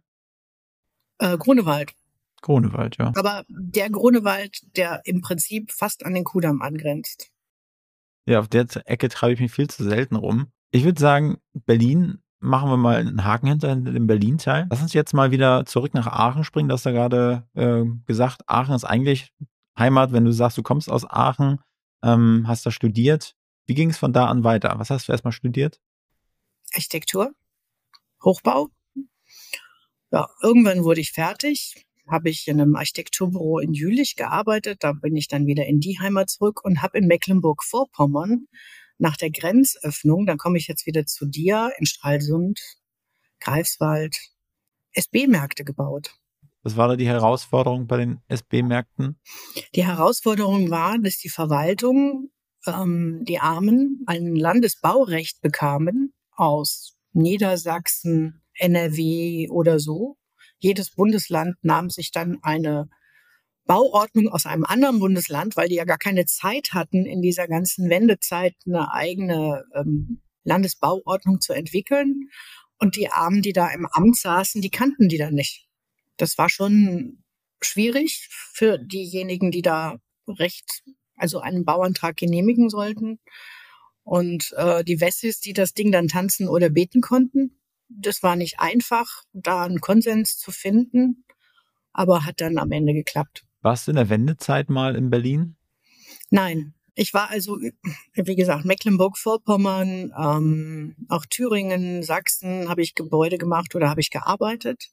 Äh, 1.18 1.38
Grunewald. 1.38 1.94
Grunewald, 2.42 2.98
ja. 2.98 3.12
Aber 3.16 3.44
der 3.50 3.90
Grunewald, 3.90 4.62
der 4.76 5.02
im 5.06 5.22
Prinzip 5.22 5.72
fast 5.72 6.06
an 6.06 6.14
den 6.14 6.24
Kudamm 6.24 6.62
angrenzt. 6.62 7.30
Ja, 8.26 8.40
auf 8.40 8.48
der 8.48 8.68
Ecke 8.86 9.10
treibe 9.10 9.34
ich 9.34 9.40
mich 9.40 9.52
viel 9.52 9.70
zu 9.70 9.84
selten 9.84 10.16
rum. 10.16 10.52
Ich 10.72 10.86
würde 10.86 11.00
sagen, 11.00 11.38
Berlin 11.54 12.22
machen 12.40 12.70
wir 12.70 12.78
mal 12.78 12.96
einen 12.96 13.24
Haken 13.24 13.48
hinter 13.48 13.76
dem 13.76 14.08
Berlin-Teil. 14.08 14.68
Lass 14.70 14.82
uns 14.82 14.94
jetzt 14.94 15.14
mal 15.14 15.32
wieder 15.32 15.66
zurück 15.66 15.94
nach 15.94 16.08
Aachen 16.08 16.44
springen. 16.44 16.70
Du 16.70 16.74
hast 16.74 16.86
ja 16.86 16.92
gerade 16.92 17.48
äh, 17.54 17.84
gesagt, 18.08 18.42
Aachen 18.48 18.74
ist 18.74 18.86
eigentlich 18.86 19.34
Heimat, 19.78 20.12
wenn 20.12 20.26
du 20.26 20.32
sagst, 20.32 20.58
du 20.58 20.64
kommst 20.64 20.90
aus 20.90 21.06
Aachen, 21.10 21.60
ähm, 22.04 22.46
hast 22.48 22.66
da 22.66 22.72
studiert. 22.72 23.36
Wie 23.68 23.76
ging 23.76 23.90
es 23.90 23.98
von 23.98 24.14
da 24.14 24.28
an 24.28 24.44
weiter? 24.44 24.74
Was 24.78 24.90
hast 24.90 25.08
du 25.08 25.12
erstmal 25.12 25.34
studiert? 25.34 25.80
Architektur, 26.74 27.32
Hochbau. 28.24 28.70
Ja, 30.12 30.30
irgendwann 30.42 30.84
wurde 30.84 31.02
ich 31.02 31.12
fertig, 31.12 31.86
habe 32.08 32.30
ich 32.30 32.48
in 32.48 32.60
einem 32.60 32.76
Architekturbüro 32.76 33.60
in 33.60 33.74
Jülich 33.74 34.16
gearbeitet. 34.16 34.84
Da 34.84 34.94
bin 34.94 35.16
ich 35.16 35.28
dann 35.28 35.46
wieder 35.46 35.66
in 35.66 35.80
die 35.80 36.00
Heimat 36.00 36.30
zurück 36.30 36.64
und 36.64 36.82
habe 36.82 36.98
in 36.98 37.08
Mecklenburg-Vorpommern 37.08 38.48
nach 39.02 39.18
der 39.18 39.32
Grenzöffnung, 39.32 40.26
dann 40.26 40.38
komme 40.38 40.58
ich 40.58 40.68
jetzt 40.68 40.86
wieder 40.86 41.06
zu 41.06 41.26
dir 41.26 41.72
in 41.78 41.86
Stralsund, 41.86 42.60
Greifswald, 43.40 44.16
SB-Märkte 44.94 45.64
gebaut. 45.64 46.16
Was 46.64 46.78
war 46.78 46.88
da 46.88 46.96
die 46.96 47.08
Herausforderung 47.08 47.88
bei 47.88 47.98
den 47.98 48.22
SB-Märkten? 48.28 49.20
Die 49.74 49.86
Herausforderung 49.86 50.70
war, 50.70 51.00
dass 51.00 51.18
die 51.18 51.30
Verwaltung, 51.30 52.30
ähm, 52.68 53.24
die 53.28 53.40
Armen, 53.40 54.04
ein 54.06 54.36
Landesbaurecht 54.36 55.42
bekamen 55.42 56.14
aus 56.36 56.96
Niedersachsen, 57.14 58.44
NRW 58.54 59.50
oder 59.50 59.80
so. 59.80 60.18
Jedes 60.60 60.92
Bundesland 60.92 61.56
nahm 61.64 61.90
sich 61.90 62.12
dann 62.12 62.38
eine 62.44 62.90
Bauordnung 63.66 64.28
aus 64.30 64.46
einem 64.46 64.66
anderen 64.66 65.00
Bundesland, 65.00 65.56
weil 65.56 65.70
die 65.70 65.76
ja 65.76 65.86
gar 65.86 65.98
keine 65.98 66.26
Zeit 66.26 66.74
hatten, 66.74 67.06
in 67.06 67.22
dieser 67.22 67.48
ganzen 67.48 67.90
Wendezeit 67.90 68.56
eine 68.66 68.92
eigene 68.92 69.64
ähm, 69.76 70.22
Landesbauordnung 70.44 71.40
zu 71.40 71.54
entwickeln. 71.54 72.30
Und 72.78 72.96
die 72.96 73.10
Armen, 73.10 73.42
die 73.42 73.54
da 73.54 73.70
im 73.70 73.86
Amt 73.86 74.18
saßen, 74.18 74.62
die 74.62 74.72
kannten 74.72 75.08
die 75.08 75.18
dann 75.18 75.36
nicht. 75.36 75.68
Das 76.18 76.38
war 76.38 76.50
schon 76.50 77.24
schwierig 77.62 78.28
für 78.32 78.78
diejenigen, 78.80 79.52
die 79.52 79.62
da 79.62 79.98
Recht, 80.28 80.84
also 81.16 81.40
einen 81.40 81.66
Bauantrag 81.66 82.18
genehmigen 82.18 82.70
sollten. 82.70 83.20
Und 84.04 84.52
äh, 84.58 84.84
die 84.84 85.00
Wessis, 85.00 85.40
die 85.40 85.54
das 85.54 85.74
Ding 85.74 85.92
dann 85.92 86.08
tanzen 86.08 86.48
oder 86.48 86.70
beten 86.70 87.02
konnten, 87.02 87.62
das 87.88 88.24
war 88.24 88.36
nicht 88.36 88.60
einfach, 88.60 89.24
da 89.34 89.64
einen 89.64 89.82
Konsens 89.82 90.38
zu 90.38 90.52
finden, 90.52 91.26
aber 91.94 92.26
hat 92.26 92.42
dann 92.42 92.58
am 92.58 92.72
Ende 92.72 92.94
geklappt. 92.94 93.44
Warst 93.62 93.88
du 93.88 93.92
in 93.92 93.98
der 93.98 94.10
Wendezeit 94.10 94.70
mal 94.70 94.96
in 94.96 95.10
Berlin? 95.10 95.56
Nein. 96.30 96.74
Ich 96.94 97.14
war 97.14 97.30
also, 97.30 97.58
wie 98.16 98.36
gesagt, 98.36 98.66
Mecklenburg-Vorpommern, 98.66 100.12
ähm, 100.18 100.96
auch 101.08 101.26
Thüringen, 101.26 102.04
Sachsen 102.04 102.68
habe 102.68 102.82
ich 102.82 102.96
Gebäude 102.96 103.38
gemacht 103.38 103.74
oder 103.76 103.90
habe 103.90 104.02
ich 104.02 104.10
gearbeitet, 104.10 104.90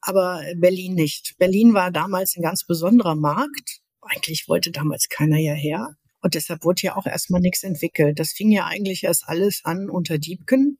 aber 0.00 0.42
Berlin 0.56 0.94
nicht. 0.94 1.36
Berlin 1.38 1.72
war 1.72 1.92
damals 1.92 2.36
ein 2.36 2.42
ganz 2.42 2.66
besonderer 2.66 3.14
Markt. 3.14 3.80
Eigentlich 4.02 4.48
wollte 4.48 4.72
damals 4.72 5.08
keiner 5.08 5.36
hierher. 5.36 5.94
Und 6.20 6.34
deshalb 6.34 6.64
wurde 6.64 6.82
ja 6.82 6.96
auch 6.96 7.06
erstmal 7.06 7.40
nichts 7.40 7.62
entwickelt. 7.62 8.18
Das 8.18 8.32
fing 8.32 8.50
ja 8.50 8.66
eigentlich 8.66 9.04
erst 9.04 9.28
alles 9.28 9.60
an 9.64 9.88
unter 9.88 10.18
Diebken. 10.18 10.78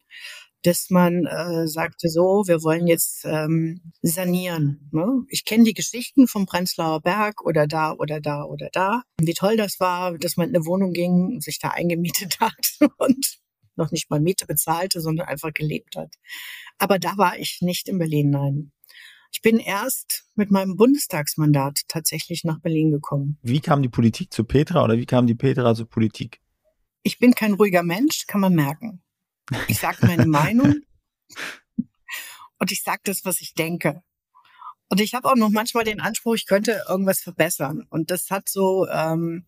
Dass 0.62 0.90
man 0.90 1.26
äh, 1.26 1.66
sagte, 1.68 2.08
so, 2.08 2.44
wir 2.46 2.62
wollen 2.62 2.86
jetzt 2.86 3.24
ähm, 3.24 3.80
sanieren. 4.02 4.88
Ne? 4.92 5.22
Ich 5.28 5.44
kenne 5.44 5.64
die 5.64 5.74
Geschichten 5.74 6.26
vom 6.26 6.46
Prenzlauer 6.46 7.00
Berg 7.00 7.44
oder 7.44 7.66
da 7.66 7.92
oder 7.92 8.20
da 8.20 8.44
oder 8.44 8.68
da. 8.72 9.02
Wie 9.20 9.34
toll 9.34 9.56
das 9.56 9.78
war, 9.80 10.18
dass 10.18 10.36
man 10.36 10.48
in 10.48 10.56
eine 10.56 10.66
Wohnung 10.66 10.92
ging, 10.92 11.40
sich 11.40 11.58
da 11.58 11.68
eingemietet 11.68 12.38
hat 12.40 12.78
und 12.98 13.38
noch 13.76 13.92
nicht 13.92 14.10
mal 14.10 14.20
Miete 14.20 14.46
bezahlte, 14.46 15.00
sondern 15.00 15.28
einfach 15.28 15.52
gelebt 15.52 15.96
hat. 15.96 16.14
Aber 16.78 16.98
da 16.98 17.16
war 17.16 17.38
ich 17.38 17.58
nicht 17.60 17.88
in 17.88 17.98
Berlin, 17.98 18.30
nein. 18.30 18.72
Ich 19.32 19.42
bin 19.42 19.58
erst 19.58 20.24
mit 20.34 20.50
meinem 20.50 20.76
Bundestagsmandat 20.76 21.80
tatsächlich 21.88 22.44
nach 22.44 22.60
Berlin 22.60 22.90
gekommen. 22.90 23.38
Wie 23.42 23.60
kam 23.60 23.82
die 23.82 23.88
Politik 23.88 24.32
zu 24.32 24.44
Petra 24.44 24.82
oder 24.82 24.96
wie 24.96 25.06
kam 25.06 25.26
die 25.26 25.34
Petra 25.34 25.74
zur 25.74 25.88
Politik? 25.88 26.40
Ich 27.02 27.18
bin 27.18 27.34
kein 27.34 27.54
ruhiger 27.54 27.82
Mensch, 27.82 28.26
kann 28.26 28.40
man 28.40 28.54
merken. 28.54 29.02
Ich 29.68 29.78
sage 29.78 30.06
meine 30.06 30.26
Meinung 30.26 30.80
und 32.58 32.72
ich 32.72 32.82
sage 32.82 33.02
das, 33.04 33.24
was 33.24 33.40
ich 33.40 33.54
denke. 33.54 34.02
Und 34.88 35.00
ich 35.00 35.14
habe 35.14 35.28
auch 35.28 35.36
noch 35.36 35.50
manchmal 35.50 35.84
den 35.84 36.00
Anspruch, 36.00 36.34
ich 36.34 36.46
könnte 36.46 36.84
irgendwas 36.88 37.20
verbessern. 37.20 37.86
Und 37.90 38.10
das 38.10 38.30
hat 38.30 38.48
so 38.48 38.86
ähm, 38.88 39.46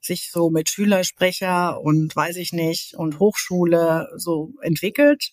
sich 0.00 0.30
so 0.30 0.50
mit 0.50 0.68
Schülersprecher 0.68 1.80
und 1.80 2.14
weiß 2.14 2.36
ich 2.36 2.52
nicht 2.52 2.94
und 2.94 3.18
Hochschule 3.18 4.08
so 4.16 4.52
entwickelt. 4.62 5.32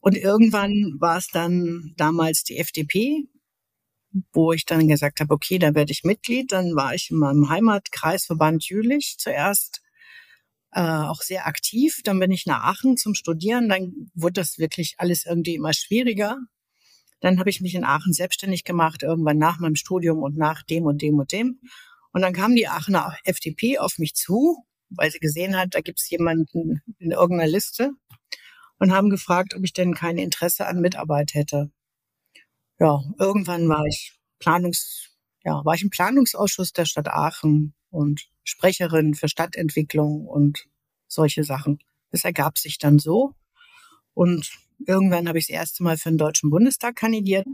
Und 0.00 0.16
irgendwann 0.16 0.96
war 0.98 1.18
es 1.18 1.28
dann 1.28 1.94
damals 1.96 2.44
die 2.44 2.58
FDP, 2.58 3.24
wo 4.32 4.52
ich 4.52 4.64
dann 4.64 4.88
gesagt 4.88 5.20
habe, 5.20 5.34
okay, 5.34 5.58
da 5.58 5.74
werde 5.74 5.92
ich 5.92 6.04
Mitglied. 6.04 6.52
Dann 6.52 6.76
war 6.76 6.94
ich 6.94 7.10
in 7.10 7.18
meinem 7.18 7.48
Heimatkreisverband 7.48 8.68
Jülich 8.68 9.16
zuerst 9.18 9.82
äh, 10.76 10.80
auch 10.80 11.22
sehr 11.22 11.46
aktiv. 11.46 12.02
Dann 12.04 12.20
bin 12.20 12.30
ich 12.30 12.44
nach 12.44 12.62
Aachen 12.62 12.98
zum 12.98 13.14
Studieren. 13.14 13.70
Dann 13.70 14.10
wurde 14.14 14.34
das 14.34 14.58
wirklich 14.58 14.96
alles 14.98 15.24
irgendwie 15.24 15.54
immer 15.54 15.72
schwieriger. 15.72 16.36
Dann 17.20 17.38
habe 17.38 17.48
ich 17.48 17.62
mich 17.62 17.74
in 17.74 17.84
Aachen 17.84 18.12
selbstständig 18.12 18.62
gemacht, 18.62 19.02
irgendwann 19.02 19.38
nach 19.38 19.58
meinem 19.58 19.76
Studium 19.76 20.22
und 20.22 20.36
nach 20.36 20.62
dem 20.62 20.84
und 20.84 21.00
dem 21.00 21.18
und 21.18 21.32
dem. 21.32 21.60
Und 22.12 22.20
dann 22.20 22.34
kam 22.34 22.54
die 22.54 22.68
Aachener 22.68 23.16
FDP 23.24 23.78
auf 23.78 23.96
mich 23.96 24.14
zu, 24.14 24.64
weil 24.90 25.10
sie 25.10 25.18
gesehen 25.18 25.56
hat, 25.56 25.74
da 25.74 25.80
gibt 25.80 25.98
es 25.98 26.10
jemanden 26.10 26.82
in 26.98 27.10
irgendeiner 27.10 27.50
Liste 27.50 27.92
und 28.78 28.92
haben 28.92 29.08
gefragt, 29.08 29.54
ob 29.56 29.64
ich 29.64 29.72
denn 29.72 29.94
kein 29.94 30.18
Interesse 30.18 30.66
an 30.66 30.82
Mitarbeit 30.82 31.32
hätte. 31.32 31.70
Ja, 32.78 33.00
irgendwann 33.18 33.66
war 33.70 33.86
ich 33.86 34.18
Planungs, 34.40 35.08
ja, 35.42 35.64
war 35.64 35.74
ich 35.74 35.82
im 35.82 35.88
Planungsausschuss 35.88 36.72
der 36.74 36.84
Stadt 36.84 37.08
Aachen 37.08 37.74
und 37.96 38.28
Sprecherin 38.44 39.14
für 39.14 39.28
Stadtentwicklung 39.28 40.26
und 40.26 40.66
solche 41.08 41.42
Sachen. 41.42 41.78
Das 42.10 42.24
ergab 42.24 42.58
sich 42.58 42.78
dann 42.78 42.98
so. 42.98 43.34
Und 44.14 44.50
irgendwann 44.86 45.28
habe 45.28 45.38
ich 45.38 45.46
das 45.46 45.54
erste 45.54 45.82
Mal 45.82 45.96
für 45.96 46.10
den 46.10 46.18
Deutschen 46.18 46.50
Bundestag 46.50 46.96
kandidiert. 46.96 47.46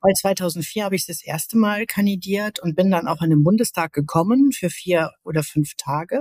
Weil 0.00 0.14
2004 0.14 0.84
habe 0.84 0.96
ich 0.96 1.06
das 1.06 1.22
erste 1.22 1.56
Mal 1.56 1.86
kandidiert 1.86 2.58
und 2.58 2.74
bin 2.74 2.90
dann 2.90 3.06
auch 3.06 3.22
in 3.22 3.30
den 3.30 3.42
Bundestag 3.42 3.92
gekommen 3.92 4.50
für 4.52 4.70
vier 4.70 5.12
oder 5.24 5.42
fünf 5.42 5.74
Tage. 5.76 6.20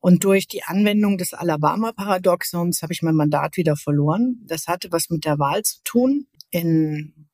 Und 0.00 0.24
durch 0.24 0.46
die 0.46 0.62
Anwendung 0.62 1.16
des 1.16 1.32
Alabama-Paradoxons 1.32 2.82
habe 2.82 2.92
ich 2.92 3.02
mein 3.02 3.14
Mandat 3.14 3.56
wieder 3.56 3.76
verloren. 3.76 4.40
Das 4.44 4.66
hatte 4.66 4.92
was 4.92 5.10
mit 5.10 5.24
der 5.24 5.38
Wahl 5.38 5.62
zu 5.62 5.80
tun 5.84 6.26
in, 6.50 7.28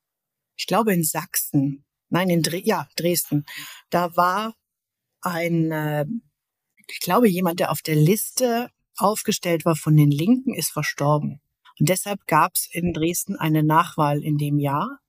ich 0.55 0.65
glaube 0.65 0.93
in 0.93 1.03
Sachsen. 1.03 1.83
Nein, 2.09 2.29
in 2.29 2.41
Dre 2.41 2.61
ja, 2.63 2.87
Dresden. 2.95 3.45
Da 3.89 4.15
war 4.15 4.53
ein, 5.23 5.71
äh, 5.71 6.05
ich 6.87 6.99
glaube, 6.99 7.27
jemand, 7.27 7.59
der 7.59 7.71
auf 7.71 7.81
der 7.81 7.95
Liste 7.95 8.69
aufgestellt 8.97 9.65
war 9.65 9.75
von 9.75 9.95
den 9.95 10.11
Linken, 10.11 10.53
ist 10.53 10.71
verstorben. 10.71 11.41
Und 11.79 11.89
deshalb 11.89 12.27
gab 12.27 12.53
es 12.55 12.67
in 12.71 12.93
Dresden 12.93 13.35
eine 13.35 13.63
Nachwahl 13.63 14.23
in 14.23 14.37
dem 14.37 14.59
Jahr. 14.59 14.99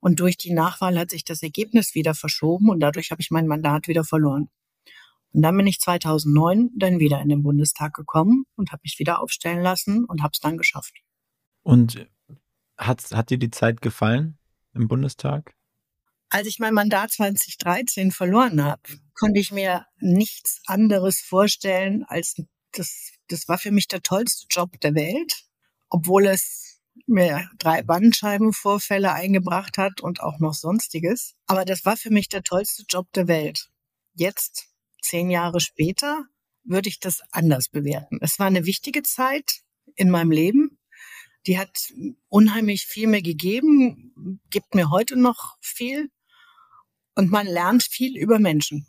Und 0.00 0.20
durch 0.20 0.36
die 0.36 0.52
Nachwahl 0.52 0.98
hat 0.98 1.10
sich 1.10 1.24
das 1.24 1.42
Ergebnis 1.42 1.94
wieder 1.94 2.14
verschoben 2.14 2.68
und 2.70 2.80
dadurch 2.80 3.10
habe 3.10 3.20
ich 3.20 3.30
mein 3.30 3.46
Mandat 3.46 3.88
wieder 3.88 4.04
verloren. 4.04 4.50
Und 5.32 5.42
dann 5.42 5.56
bin 5.56 5.66
ich 5.66 5.80
2009 5.80 6.70
dann 6.76 6.98
wieder 6.98 7.20
in 7.20 7.28
den 7.28 7.42
Bundestag 7.42 7.94
gekommen 7.94 8.44
und 8.56 8.72
habe 8.72 8.82
mich 8.84 8.98
wieder 8.98 9.20
aufstellen 9.20 9.62
lassen 9.62 10.04
und 10.04 10.22
habe 10.22 10.32
es 10.32 10.40
dann 10.40 10.58
geschafft. 10.58 11.02
Und 11.62 12.06
hat, 12.76 13.02
hat 13.12 13.30
dir 13.30 13.38
die 13.38 13.50
Zeit 13.50 13.80
gefallen 13.80 14.38
im 14.74 14.88
Bundestag? 14.88 15.54
Als 16.34 16.46
ich 16.46 16.58
mein 16.58 16.72
Mandat 16.72 17.12
2013 17.12 18.10
verloren 18.10 18.64
habe, 18.64 18.80
konnte 19.12 19.38
ich 19.38 19.52
mir 19.52 19.84
nichts 20.00 20.62
anderes 20.64 21.20
vorstellen, 21.20 22.04
als 22.08 22.36
das, 22.72 23.12
das 23.28 23.48
war 23.48 23.58
für 23.58 23.70
mich 23.70 23.86
der 23.86 24.00
tollste 24.00 24.46
Job 24.48 24.80
der 24.80 24.94
Welt, 24.94 25.44
obwohl 25.90 26.24
es 26.24 26.80
mir 27.06 27.50
drei 27.58 27.82
Bandscheibenvorfälle 27.82 29.12
eingebracht 29.12 29.76
hat 29.76 30.00
und 30.00 30.22
auch 30.22 30.38
noch 30.38 30.54
sonstiges. 30.54 31.34
Aber 31.48 31.66
das 31.66 31.84
war 31.84 31.98
für 31.98 32.08
mich 32.08 32.30
der 32.30 32.42
tollste 32.42 32.84
Job 32.88 33.12
der 33.12 33.28
Welt. 33.28 33.68
Jetzt, 34.14 34.68
zehn 35.02 35.28
Jahre 35.28 35.60
später, 35.60 36.24
würde 36.64 36.88
ich 36.88 36.98
das 36.98 37.20
anders 37.30 37.68
bewerten. 37.68 38.16
Es 38.22 38.38
war 38.38 38.46
eine 38.46 38.64
wichtige 38.64 39.02
Zeit 39.02 39.60
in 39.96 40.08
meinem 40.08 40.30
Leben. 40.30 40.78
Die 41.46 41.58
hat 41.58 41.92
unheimlich 42.30 42.86
viel 42.86 43.06
mir 43.06 43.20
gegeben, 43.20 44.40
gibt 44.48 44.74
mir 44.74 44.88
heute 44.88 45.16
noch 45.16 45.58
viel. 45.60 46.08
Und 47.14 47.30
man 47.30 47.46
lernt 47.46 47.82
viel 47.82 48.16
über 48.16 48.38
Menschen. 48.38 48.86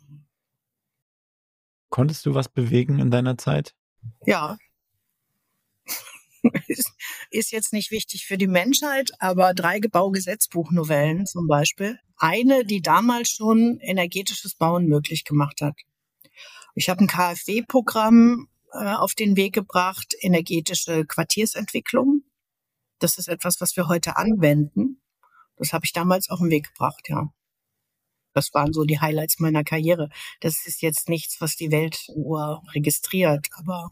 Konntest 1.90 2.26
du 2.26 2.34
was 2.34 2.48
bewegen 2.48 2.98
in 2.98 3.10
deiner 3.10 3.38
Zeit? 3.38 3.74
Ja. 4.26 4.58
ist 7.30 7.52
jetzt 7.52 7.72
nicht 7.72 7.90
wichtig 7.90 8.26
für 8.26 8.36
die 8.36 8.46
Menschheit, 8.46 9.12
aber 9.18 9.54
drei 9.54 9.80
Baugesetzbuchnovellen 9.80 11.26
zum 11.26 11.46
Beispiel. 11.46 11.98
Eine, 12.16 12.64
die 12.64 12.82
damals 12.82 13.30
schon 13.30 13.78
energetisches 13.80 14.54
Bauen 14.54 14.86
möglich 14.86 15.24
gemacht 15.24 15.60
hat. 15.60 15.74
Ich 16.74 16.88
habe 16.88 17.04
ein 17.04 17.06
KfW-Programm 17.06 18.48
äh, 18.72 18.94
auf 18.94 19.14
den 19.14 19.36
Weg 19.36 19.54
gebracht, 19.54 20.14
energetische 20.20 21.04
Quartiersentwicklung. 21.04 22.22
Das 22.98 23.18
ist 23.18 23.28
etwas, 23.28 23.60
was 23.60 23.76
wir 23.76 23.88
heute 23.88 24.16
anwenden. 24.16 25.00
Das 25.56 25.72
habe 25.72 25.84
ich 25.84 25.92
damals 25.92 26.30
auf 26.30 26.40
den 26.40 26.50
Weg 26.50 26.68
gebracht, 26.68 27.08
ja. 27.08 27.32
Das 28.34 28.52
waren 28.52 28.72
so 28.72 28.84
die 28.84 29.00
Highlights 29.00 29.38
meiner 29.38 29.64
Karriere. 29.64 30.10
Das 30.40 30.66
ist 30.66 30.82
jetzt 30.82 31.08
nichts, 31.08 31.40
was 31.40 31.56
die 31.56 31.70
Weltuhr 31.70 32.62
registriert, 32.74 33.48
aber. 33.56 33.90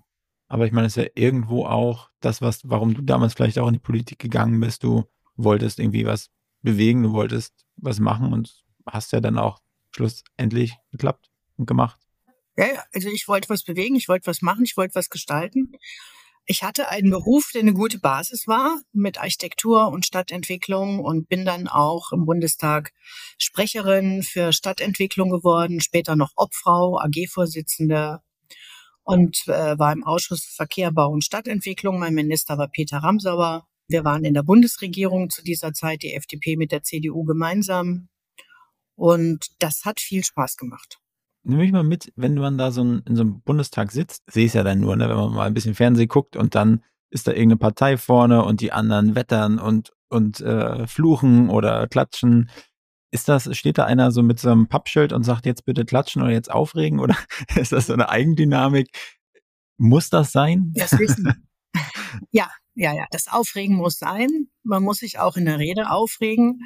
Aber 0.48 0.66
ich 0.66 0.72
meine, 0.72 0.88
es 0.88 0.96
ist 0.96 1.04
ja 1.04 1.10
irgendwo 1.14 1.64
auch 1.64 2.10
das, 2.20 2.42
was, 2.42 2.68
warum 2.68 2.92
du 2.92 3.02
damals 3.02 3.34
vielleicht 3.34 3.58
auch 3.58 3.68
in 3.68 3.74
die 3.74 3.78
Politik 3.78 4.18
gegangen 4.18 4.60
bist. 4.60 4.82
Du 4.82 5.04
wolltest 5.36 5.78
irgendwie 5.78 6.04
was 6.04 6.28
bewegen, 6.60 7.02
du 7.02 7.12
wolltest 7.12 7.64
was 7.76 8.00
machen 8.00 8.32
und 8.32 8.64
hast 8.86 9.12
ja 9.12 9.20
dann 9.20 9.38
auch 9.38 9.60
schlussendlich 9.94 10.76
geklappt 10.90 11.30
und 11.56 11.66
gemacht. 11.66 11.98
Ja, 12.56 12.66
also 12.92 13.08
ich 13.08 13.28
wollte 13.28 13.48
was 13.48 13.62
bewegen, 13.62 13.96
ich 13.96 14.08
wollte 14.08 14.26
was 14.26 14.42
machen, 14.42 14.64
ich 14.64 14.76
wollte 14.76 14.94
was 14.94 15.08
gestalten. 15.08 15.72
Ich 16.44 16.64
hatte 16.64 16.88
einen 16.88 17.10
Beruf, 17.10 17.50
der 17.54 17.60
eine 17.60 17.72
gute 17.72 18.00
Basis 18.00 18.48
war 18.48 18.80
mit 18.92 19.18
Architektur 19.18 19.88
und 19.88 20.04
Stadtentwicklung 20.04 20.98
und 20.98 21.28
bin 21.28 21.44
dann 21.44 21.68
auch 21.68 22.10
im 22.10 22.24
Bundestag 22.24 22.92
Sprecherin 23.38 24.24
für 24.24 24.52
Stadtentwicklung 24.52 25.30
geworden, 25.30 25.80
später 25.80 26.16
noch 26.16 26.32
Obfrau, 26.34 26.98
AG-Vorsitzende 26.98 28.22
und 29.04 29.46
äh, 29.46 29.78
war 29.78 29.92
im 29.92 30.04
Ausschuss 30.04 30.44
Verkehr, 30.44 30.90
Bau 30.90 31.10
und 31.10 31.24
Stadtentwicklung. 31.24 32.00
Mein 32.00 32.14
Minister 32.14 32.58
war 32.58 32.68
Peter 32.68 32.98
Ramsauer. 32.98 33.68
Wir 33.86 34.04
waren 34.04 34.24
in 34.24 34.34
der 34.34 34.42
Bundesregierung 34.42 35.30
zu 35.30 35.42
dieser 35.44 35.72
Zeit, 35.72 36.02
die 36.02 36.14
FDP 36.14 36.56
mit 36.56 36.72
der 36.72 36.82
CDU 36.82 37.24
gemeinsam. 37.24 38.08
Und 38.96 39.46
das 39.60 39.84
hat 39.84 40.00
viel 40.00 40.24
Spaß 40.24 40.56
gemacht 40.56 41.01
nimm 41.44 41.58
mich 41.58 41.72
mal 41.72 41.82
mit, 41.82 42.12
wenn 42.16 42.34
man 42.34 42.58
da 42.58 42.70
so 42.70 42.82
ein, 42.82 43.02
in 43.06 43.16
so 43.16 43.22
einem 43.22 43.40
Bundestag 43.42 43.90
sitzt, 43.92 44.22
sehe 44.30 44.46
ich 44.46 44.54
ja 44.54 44.62
dann 44.62 44.80
nur, 44.80 44.96
ne, 44.96 45.08
wenn 45.08 45.16
man 45.16 45.32
mal 45.32 45.46
ein 45.46 45.54
bisschen 45.54 45.74
Fernsehen 45.74 46.08
guckt 46.08 46.36
und 46.36 46.54
dann 46.54 46.82
ist 47.10 47.26
da 47.26 47.32
irgendeine 47.32 47.58
Partei 47.58 47.98
vorne 47.98 48.44
und 48.44 48.60
die 48.60 48.72
anderen 48.72 49.14
wettern 49.14 49.58
und, 49.58 49.92
und 50.08 50.40
äh, 50.40 50.86
fluchen 50.86 51.50
oder 51.50 51.86
klatschen. 51.88 52.50
Ist 53.10 53.28
das, 53.28 53.54
steht 53.56 53.76
da 53.76 53.84
einer 53.84 54.10
so 54.10 54.22
mit 54.22 54.40
so 54.40 54.50
einem 54.50 54.68
Pappschild 54.68 55.12
und 55.12 55.22
sagt 55.22 55.44
jetzt 55.44 55.66
bitte 55.66 55.84
klatschen 55.84 56.22
oder 56.22 56.32
jetzt 56.32 56.50
aufregen 56.50 57.00
oder 57.00 57.16
ist 57.56 57.72
das 57.72 57.86
so 57.86 57.92
eine 57.92 58.08
Eigendynamik? 58.08 58.88
Muss 59.76 60.08
das 60.08 60.32
sein? 60.32 60.72
Das 60.74 60.98
wissen. 60.98 61.46
ja, 62.30 62.48
ja, 62.74 62.94
ja. 62.94 63.04
Das 63.10 63.28
Aufregen 63.28 63.76
muss 63.76 63.98
sein. 63.98 64.48
Man 64.62 64.82
muss 64.82 64.98
sich 64.98 65.18
auch 65.18 65.36
in 65.36 65.44
der 65.44 65.58
Rede 65.58 65.90
aufregen. 65.90 66.60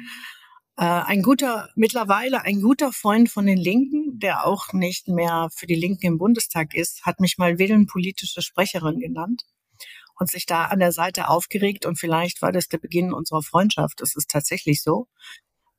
Äh, 0.77 0.83
ein 0.85 1.23
guter, 1.23 1.69
mittlerweile 1.75 2.43
ein 2.43 2.61
guter 2.61 2.93
Freund 2.93 3.29
von 3.29 3.47
den 3.47 3.57
Linken, 3.57 4.19
der 4.19 4.45
auch 4.45 4.73
nicht 4.73 5.07
mehr 5.07 5.49
für 5.55 5.65
die 5.65 5.75
Linken 5.75 6.05
im 6.05 6.17
Bundestag 6.19 6.75
ist, 6.75 7.03
hat 7.05 7.19
mich 7.19 7.37
mal 7.39 7.57
willenpolitische 7.57 8.43
Sprecherin 8.43 8.99
genannt 8.99 9.43
und 10.19 10.29
sich 10.29 10.45
da 10.45 10.65
an 10.65 10.79
der 10.79 10.91
Seite 10.91 11.29
aufgeregt 11.29 11.85
und 11.85 11.97
vielleicht 11.99 12.41
war 12.43 12.51
das 12.51 12.67
der 12.67 12.77
Beginn 12.77 13.11
unserer 13.13 13.41
Freundschaft. 13.41 14.01
Das 14.01 14.15
ist 14.15 14.29
tatsächlich 14.29 14.83
so. 14.83 15.07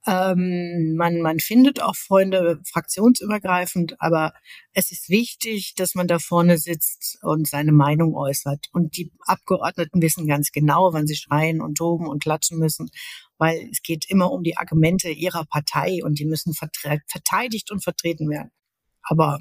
Ähm, 0.07 0.95
man, 0.97 1.21
man 1.21 1.39
findet 1.39 1.83
auch 1.83 1.97
Freunde 1.97 2.61
fraktionsübergreifend, 2.65 4.01
aber 4.01 4.33
es 4.73 4.91
ist 4.91 5.09
wichtig, 5.09 5.75
dass 5.75 5.95
man 5.95 6.07
da 6.07 6.19
vorne 6.19 6.57
sitzt 6.57 7.19
und 7.23 7.49
seine 7.49 7.73
Meinung 7.73 8.15
äußert. 8.15 8.67
Und 8.73 8.97
die 8.97 9.13
Abgeordneten 9.27 10.01
wissen 10.01 10.27
ganz 10.27 10.51
genau, 10.53 10.93
wann 10.93 11.07
sie 11.07 11.17
schreien 11.17 11.61
und 11.61 11.77
toben 11.77 12.07
und 12.07 12.23
klatschen 12.23 12.59
müssen, 12.59 12.91
weil 13.39 13.69
es 13.71 13.83
geht 13.83 14.09
immer 14.09 14.31
um 14.31 14.43
die 14.43 14.57
Argumente 14.57 15.11
ihrer 15.11 15.45
Partei 15.45 16.01
und 16.03 16.19
die 16.19 16.27
müssen 16.27 16.55
verteidigt 16.55 17.71
und 17.71 17.83
vertreten 17.83 18.31
werden. 18.31 18.51
Aber 19.03 19.41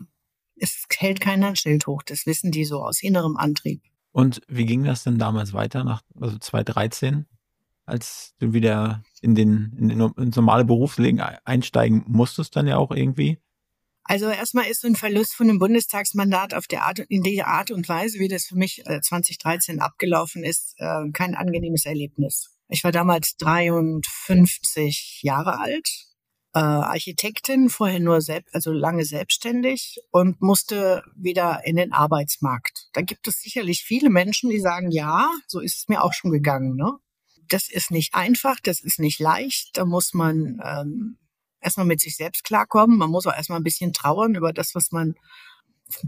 es 0.56 0.86
hält 0.98 1.22
keiner 1.22 1.50
ein 1.50 1.56
Schild 1.56 1.88
hoch, 1.88 2.04
das 2.04 2.26
wissen 2.26 2.52
die 2.52 2.66
so 2.66 2.84
aus 2.84 3.04
innerem 3.04 3.38
Antrieb. 3.38 3.84
Und 4.12 4.42
wie 4.48 4.66
ging 4.66 4.84
das 4.84 5.04
denn 5.04 5.20
damals 5.20 5.54
weiter, 5.54 5.84
nach 5.84 6.02
also 6.20 6.40
2013? 6.40 7.28
Als 7.88 8.36
du 8.40 8.54
wieder 8.54 9.04
in 9.22 9.34
den, 9.34 9.76
in 9.80 9.90
den 9.90 10.02
ins 10.18 10.36
normale 10.36 10.66
Berufsleben 10.66 11.20
einsteigen 11.20 12.04
musstest 12.08 12.56
dann 12.56 12.68
ja 12.68 12.78
auch 12.78 12.92
irgendwie? 12.92 13.40
Also 14.04 14.28
erstmal 14.30 14.68
ist 14.68 14.82
so 14.82 14.88
ein 14.88 14.96
Verlust 14.96 15.36
von 15.36 15.50
einem 15.50 15.60
Bundestagsmandat 15.60 16.54
auf 16.54 16.68
der 16.68 16.84
Art, 16.84 17.00
in 17.00 17.24
der 17.24 17.48
Art 17.48 17.72
und 17.72 17.90
Weise, 17.90 18.20
wie 18.20 18.30
das 18.30 18.46
für 18.46 18.56
mich 18.56 18.82
2013 18.86 19.78
äh, 19.78 19.82
abgelaufen 19.82 20.44
ist, 20.44 20.76
äh, 20.78 21.10
kein 21.12 21.36
angenehmes 21.36 21.86
Erlebnis. 21.86 22.54
Ich 22.70 22.84
war 22.84 22.92
damals 22.92 23.36
53 23.38 25.22
Jahre 25.24 25.60
alt, 25.60 25.90
äh, 26.54 26.60
Architektin, 26.60 27.70
vorher 27.70 28.00
nur 28.00 28.22
selbst, 28.22 28.56
also 28.56 28.72
lange 28.72 29.04
selbstständig 29.04 29.98
und 30.12 30.42
musste 30.42 31.04
wieder 31.16 31.62
in 31.66 31.76
den 31.76 31.92
Arbeitsmarkt. 31.92 32.88
Da 32.94 33.02
gibt 33.02 33.28
es 33.28 33.42
sicherlich 33.42 33.84
viele 33.84 34.10
Menschen, 34.10 34.50
die 34.50 34.60
sagen, 34.62 34.90
ja, 34.90 35.30
so 35.48 35.60
ist 35.60 35.80
es 35.80 35.88
mir 35.90 36.02
auch 36.02 36.14
schon 36.14 36.32
gegangen. 36.32 36.76
Ne? 36.76 36.94
Das 37.50 37.70
ist 37.70 37.92
nicht 37.92 38.14
einfach, 38.14 38.60
das 38.62 38.80
ist 38.80 39.00
nicht 39.00 39.20
leicht. 39.20 39.72
Da 39.74 39.86
muss 39.86 40.14
man 40.14 40.60
ähm, 40.64 41.18
erstmal 41.62 41.86
mit 41.86 42.02
sich 42.02 42.16
selbst 42.16 42.44
klarkommen. 42.44 42.98
Man 42.98 43.10
muss 43.10 43.26
auch 43.28 43.36
erstmal 43.36 43.60
ein 43.60 43.64
bisschen 43.64 43.94
trauern 43.94 44.36
über 44.36 44.54
das, 44.54 44.76
was 44.76 44.92
man 44.92 45.16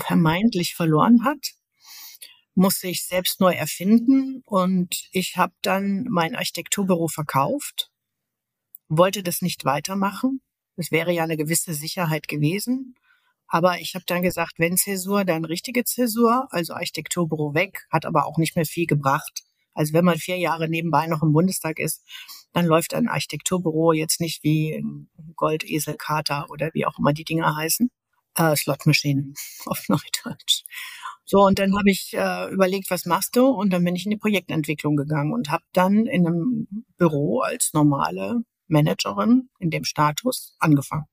vermeintlich 0.02 0.76
verloren 0.76 1.24
hat. 1.24 1.54
Muss 2.56 2.80
sich 2.80 3.06
selbst 3.06 3.40
neu 3.40 3.54
erfinden. 3.54 4.42
Und 4.46 5.08
ich 5.12 5.38
habe 5.38 5.54
dann 5.62 6.06
mein 6.10 6.36
Architekturbüro 6.36 7.08
verkauft, 7.08 7.90
wollte 8.88 9.24
das 9.24 9.42
nicht 9.42 9.66
weitermachen. 9.66 10.42
Es 10.76 10.92
wäre 10.92 11.12
ja 11.12 11.24
eine 11.24 11.38
gewisse 11.38 11.74
Sicherheit 11.74 12.28
gewesen. 12.28 12.96
Aber 13.48 13.80
ich 13.80 13.96
habe 13.96 14.06
dann 14.06 14.22
gesagt, 14.22 14.54
wenn 14.58 14.78
Zäsur, 14.78 15.26
dann 15.26 15.44
richtige 15.44 15.84
Zäsur, 15.84 16.48
also 16.52 16.74
Architekturbüro 16.74 17.54
weg, 17.56 17.88
hat 17.90 18.06
aber 18.06 18.26
auch 18.28 18.38
nicht 18.38 18.56
mehr 18.56 18.66
viel 18.66 18.86
gebracht. 18.86 19.44
Also 19.80 19.94
wenn 19.94 20.04
man 20.04 20.18
vier 20.18 20.38
Jahre 20.38 20.68
nebenbei 20.68 21.08
noch 21.08 21.24
im 21.24 21.32
Bundestag 21.32 21.80
ist, 21.80 22.06
dann 22.52 22.66
läuft 22.66 22.94
ein 22.94 23.08
Architekturbüro 23.08 23.94
jetzt 23.94 24.20
nicht 24.20 24.44
wie 24.44 24.84
Goldesel, 25.38 25.96
Kater 25.96 26.48
oder 26.50 26.70
wie 26.74 26.86
auch 26.86 27.00
immer 27.00 27.14
die 27.14 27.24
Dinger 27.24 27.56
heißen. 27.56 27.90
Äh, 28.36 28.58
Slotmaschinen 28.58 29.36
auf 29.68 29.88
Neudeutsch. 29.88 30.66
So, 31.24 31.46
und 31.46 31.60
dann 31.60 31.78
habe 31.78 31.90
ich 31.90 32.14
äh, 32.14 32.52
überlegt, 32.52 32.92
was 32.92 33.06
machst 33.06 33.38
du? 33.38 33.48
Und 33.48 33.72
dann 33.72 33.86
bin 33.86 33.96
ich 33.96 34.04
in 34.04 34.12
die 34.12 34.18
Projektentwicklung 34.18 34.98
gegangen 34.98 35.32
und 35.32 35.50
habe 35.50 35.64
dann 35.72 36.06
in 36.08 36.28
einem 36.28 36.68
Büro 36.98 37.40
als 37.40 37.72
normale 37.72 38.42
Managerin 38.68 39.48
in 39.60 39.70
dem 39.70 39.86
Status 39.86 40.58
angefangen. 40.60 41.06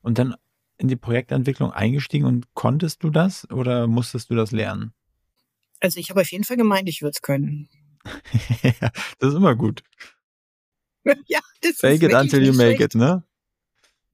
Und 0.00 0.16
dann 0.16 0.36
in 0.78 0.88
die 0.88 0.96
Projektentwicklung 0.96 1.70
eingestiegen 1.70 2.24
und 2.24 2.46
konntest 2.54 3.02
du 3.02 3.10
das 3.10 3.46
oder 3.50 3.86
musstest 3.86 4.30
du 4.30 4.34
das 4.36 4.52
lernen? 4.52 4.94
Also 5.80 6.00
ich 6.00 6.08
habe 6.08 6.22
auf 6.22 6.32
jeden 6.32 6.44
Fall 6.44 6.56
gemeint, 6.56 6.88
ich 6.88 7.02
würde 7.02 7.12
es 7.14 7.20
können. 7.20 7.68
das 9.18 9.30
ist 9.30 9.34
immer 9.34 9.54
gut. 9.54 9.82
ja, 11.26 11.40
das 11.60 11.76
Fake 11.76 12.02
ist 12.02 12.10
it 12.10 12.14
until 12.14 12.44
you 12.44 12.52
make 12.52 12.82
it, 12.82 12.94
ne? 12.94 13.22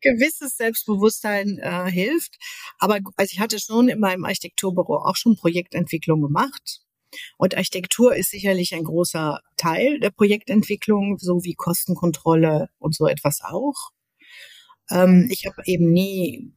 Gewisses 0.00 0.56
Selbstbewusstsein 0.56 1.58
äh, 1.58 1.90
hilft. 1.90 2.36
Aber 2.78 2.98
also 3.16 3.32
ich 3.32 3.40
hatte 3.40 3.60
schon 3.60 3.88
in 3.88 4.00
meinem 4.00 4.24
Architekturbüro 4.24 4.96
auch 4.96 5.16
schon 5.16 5.36
Projektentwicklung 5.36 6.20
gemacht. 6.20 6.80
Und 7.36 7.56
Architektur 7.56 8.16
ist 8.16 8.30
sicherlich 8.30 8.74
ein 8.74 8.84
großer 8.84 9.40
Teil 9.56 10.00
der 10.00 10.10
Projektentwicklung, 10.10 11.18
so 11.18 11.44
wie 11.44 11.54
Kostenkontrolle 11.54 12.68
und 12.78 12.94
so 12.94 13.06
etwas 13.06 13.42
auch. 13.42 13.90
Ähm, 14.90 15.28
ich 15.30 15.46
habe 15.46 15.62
eben 15.66 15.92
nie 15.92 16.52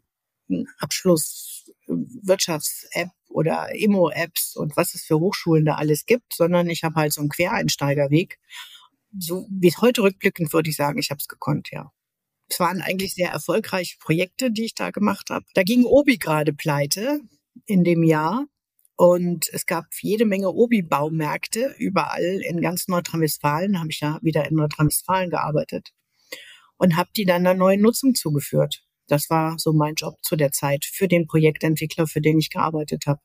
einen 0.50 0.68
Abschluss 0.80 1.55
Wirtschafts-App 1.88 3.10
oder 3.30 3.74
Immo-Apps 3.76 4.56
und 4.56 4.76
was 4.78 4.96
es 4.96 5.04
für 5.04 5.20
Hochschulen 5.20 5.66
da 5.66 5.76
alles 5.76 6.06
gibt, 6.06 6.34
sondern 6.34 6.70
ich 6.70 6.84
habe 6.84 6.96
halt 6.96 7.14
so 7.14 7.22
einen 7.22 7.30
Quereinsteigerweg. 7.30 8.40
So 9.18 9.48
wie 9.50 9.68
es 9.68 9.82
heute 9.82 10.04
rückblickend 10.04 10.52
würde 10.54 10.70
ich 10.70 10.76
sagen, 10.76 11.00
ich 11.00 11.10
habe 11.10 11.20
es 11.20 11.28
gekonnt, 11.28 11.70
ja. 11.72 11.92
Es 12.48 12.60
waren 12.60 12.82
eigentlich 12.82 13.16
sehr 13.16 13.32
erfolgreiche 13.32 13.98
Projekte, 14.00 14.52
die 14.52 14.66
ich 14.66 14.76
da 14.76 14.92
gemacht 14.92 15.30
habe. 15.30 15.46
Da 15.56 15.64
ging 15.64 15.84
Obi 15.84 16.18
gerade 16.18 16.54
pleite 16.54 17.20
in 17.66 17.84
dem 17.84 18.04
Jahr. 18.04 18.46
Und 18.98 19.50
es 19.52 19.66
gab 19.66 19.88
jede 20.02 20.26
Menge 20.26 20.52
Obi-Baumärkte 20.52 21.76
überall 21.78 22.40
in 22.44 22.62
ganz 22.62 22.88
Nordrhein-Westfalen. 22.88 23.80
Habe 23.80 23.90
ich 23.90 24.00
ja 24.00 24.20
wieder 24.22 24.48
in 24.48 24.56
Nordrhein-Westfalen 24.56 25.32
gearbeitet 25.32 25.92
und 26.78 26.96
habe 26.96 27.10
die 27.16 27.26
dann 27.26 27.46
einer 27.46 27.56
neuen 27.56 27.82
Nutzung 27.82 28.16
zugeführt. 28.16 28.85
Das 29.08 29.30
war 29.30 29.58
so 29.60 29.74
mein 29.74 29.96
Job 29.96 30.16
zu 30.22 30.36
der 30.36 30.52
Zeit 30.52 30.86
für 30.86 31.08
den 31.08 31.28
Projektentwickler, 31.28 32.08
für 32.08 32.22
den 32.22 32.40
ich 32.40 32.50
gearbeitet 32.50 33.06
habe. 33.06 33.20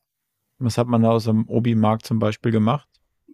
Was 0.59 0.77
hat 0.77 0.89
man 0.89 1.03
da 1.03 1.11
aus 1.11 1.25
dem 1.25 1.49
Obi-Markt 1.49 2.07
zum 2.07 2.19
Beispiel 2.19 2.53
gemacht? 2.53 2.87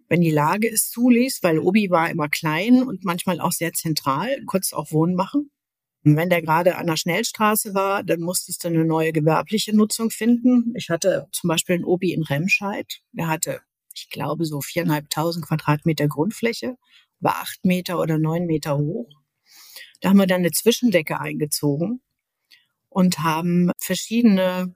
Wenn 0.08 0.20
die 0.20 0.30
Lage 0.30 0.70
es 0.70 0.90
zuließ, 0.90 1.40
weil 1.42 1.58
Obi 1.58 1.90
war 1.90 2.08
immer 2.08 2.28
klein 2.28 2.84
und 2.84 3.04
manchmal 3.04 3.40
auch 3.40 3.50
sehr 3.50 3.72
zentral, 3.72 4.40
kurz 4.46 4.72
auch 4.72 4.92
Wohnen 4.92 5.16
machen. 5.16 5.50
Und 6.04 6.16
wenn 6.16 6.30
der 6.30 6.40
gerade 6.40 6.76
an 6.76 6.86
der 6.86 6.96
Schnellstraße 6.96 7.74
war, 7.74 8.04
dann 8.04 8.20
musstest 8.20 8.62
du 8.62 8.68
eine 8.68 8.84
neue 8.84 9.12
gewerbliche 9.12 9.74
Nutzung 9.74 10.10
finden. 10.10 10.72
Ich 10.76 10.88
hatte 10.88 11.26
zum 11.32 11.48
Beispiel 11.48 11.74
einen 11.74 11.84
Obi 11.84 12.12
in 12.12 12.22
Remscheid. 12.22 13.00
Der 13.10 13.26
hatte, 13.26 13.60
ich 13.92 14.08
glaube, 14.08 14.44
so 14.44 14.60
viereinhalbtausend 14.60 15.44
Quadratmeter 15.44 16.06
Grundfläche, 16.06 16.76
war 17.18 17.40
acht 17.42 17.64
Meter 17.64 17.98
oder 17.98 18.18
neun 18.18 18.46
Meter 18.46 18.78
hoch. 18.78 19.10
Da 20.00 20.10
haben 20.10 20.18
wir 20.18 20.28
dann 20.28 20.42
eine 20.42 20.52
Zwischendecke 20.52 21.18
eingezogen 21.18 22.02
und 22.96 23.18
haben 23.18 23.70
verschiedene 23.78 24.74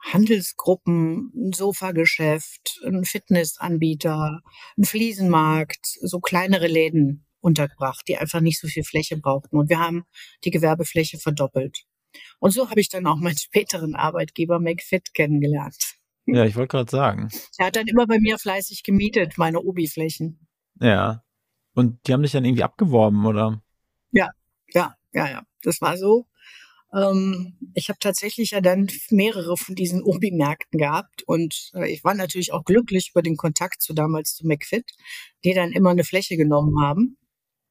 Handelsgruppen, 0.00 1.30
ein 1.36 1.52
Sofageschäft, 1.52 2.80
ein 2.86 3.04
Fitnessanbieter, 3.04 4.40
ein 4.78 4.84
Fliesenmarkt, 4.84 5.98
so 6.00 6.20
kleinere 6.20 6.68
Läden 6.68 7.26
untergebracht, 7.40 8.00
die 8.08 8.16
einfach 8.16 8.40
nicht 8.40 8.58
so 8.58 8.66
viel 8.66 8.82
Fläche 8.82 9.18
brauchten. 9.18 9.58
Und 9.58 9.68
wir 9.68 9.78
haben 9.78 10.04
die 10.44 10.50
Gewerbefläche 10.50 11.18
verdoppelt. 11.18 11.84
Und 12.38 12.52
so 12.52 12.70
habe 12.70 12.80
ich 12.80 12.88
dann 12.88 13.06
auch 13.06 13.18
meinen 13.18 13.36
späteren 13.36 13.94
Arbeitgeber 13.94 14.58
McFit 14.58 15.12
kennengelernt. 15.12 15.98
Ja, 16.24 16.46
ich 16.46 16.56
wollte 16.56 16.78
gerade 16.78 16.90
sagen. 16.90 17.28
Er 17.58 17.66
hat 17.66 17.76
dann 17.76 17.88
immer 17.88 18.06
bei 18.06 18.20
mir 18.20 18.38
fleißig 18.38 18.84
gemietet, 18.84 19.36
meine 19.36 19.60
Obi-Flächen. 19.60 20.48
Ja. 20.80 21.22
Und 21.74 22.06
die 22.06 22.14
haben 22.14 22.22
dich 22.22 22.32
dann 22.32 22.46
irgendwie 22.46 22.64
abgeworben, 22.64 23.26
oder? 23.26 23.62
Ja, 24.12 24.30
ja, 24.72 24.94
ja, 25.12 25.28
ja. 25.28 25.42
Das 25.62 25.82
war 25.82 25.98
so. 25.98 26.26
Ähm, 26.92 27.58
ich 27.74 27.88
habe 27.88 27.98
tatsächlich 28.00 28.52
ja 28.52 28.60
dann 28.60 28.88
mehrere 29.10 29.56
von 29.56 29.74
diesen 29.74 30.02
Obi-Märkten 30.02 30.78
gehabt 30.78 31.22
und 31.26 31.70
äh, 31.74 31.90
ich 31.90 32.02
war 32.04 32.14
natürlich 32.14 32.52
auch 32.52 32.64
glücklich 32.64 33.10
über 33.12 33.22
den 33.22 33.36
Kontakt 33.36 33.82
zu 33.82 33.92
damals 33.92 34.34
zu 34.34 34.46
McFit, 34.46 34.90
die 35.44 35.54
dann 35.54 35.72
immer 35.72 35.90
eine 35.90 36.04
Fläche 36.04 36.36
genommen 36.36 36.80
haben. 36.82 37.18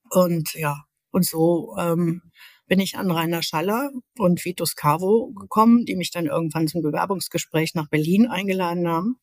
Und 0.10 0.54
ja, 0.54 0.84
und 1.12 1.26
so 1.26 1.76
ähm, 1.80 2.22
bin 2.68 2.80
ich 2.80 2.98
an 2.98 3.12
Rainer 3.12 3.42
Schaller 3.42 3.92
und 4.18 4.44
Vitus 4.46 4.76
Cavo 4.76 5.34
gekommen, 5.34 5.86
die 5.86 5.96
mich 5.96 6.12
dann 6.12 6.28
irgendwann 6.28 6.68
zum 6.68 6.82
Bewerbungsgespräch 6.82 7.74
nach 7.74 7.90
Berlin 7.90 8.28
eingeladen 8.28 8.88
haben 8.88 9.16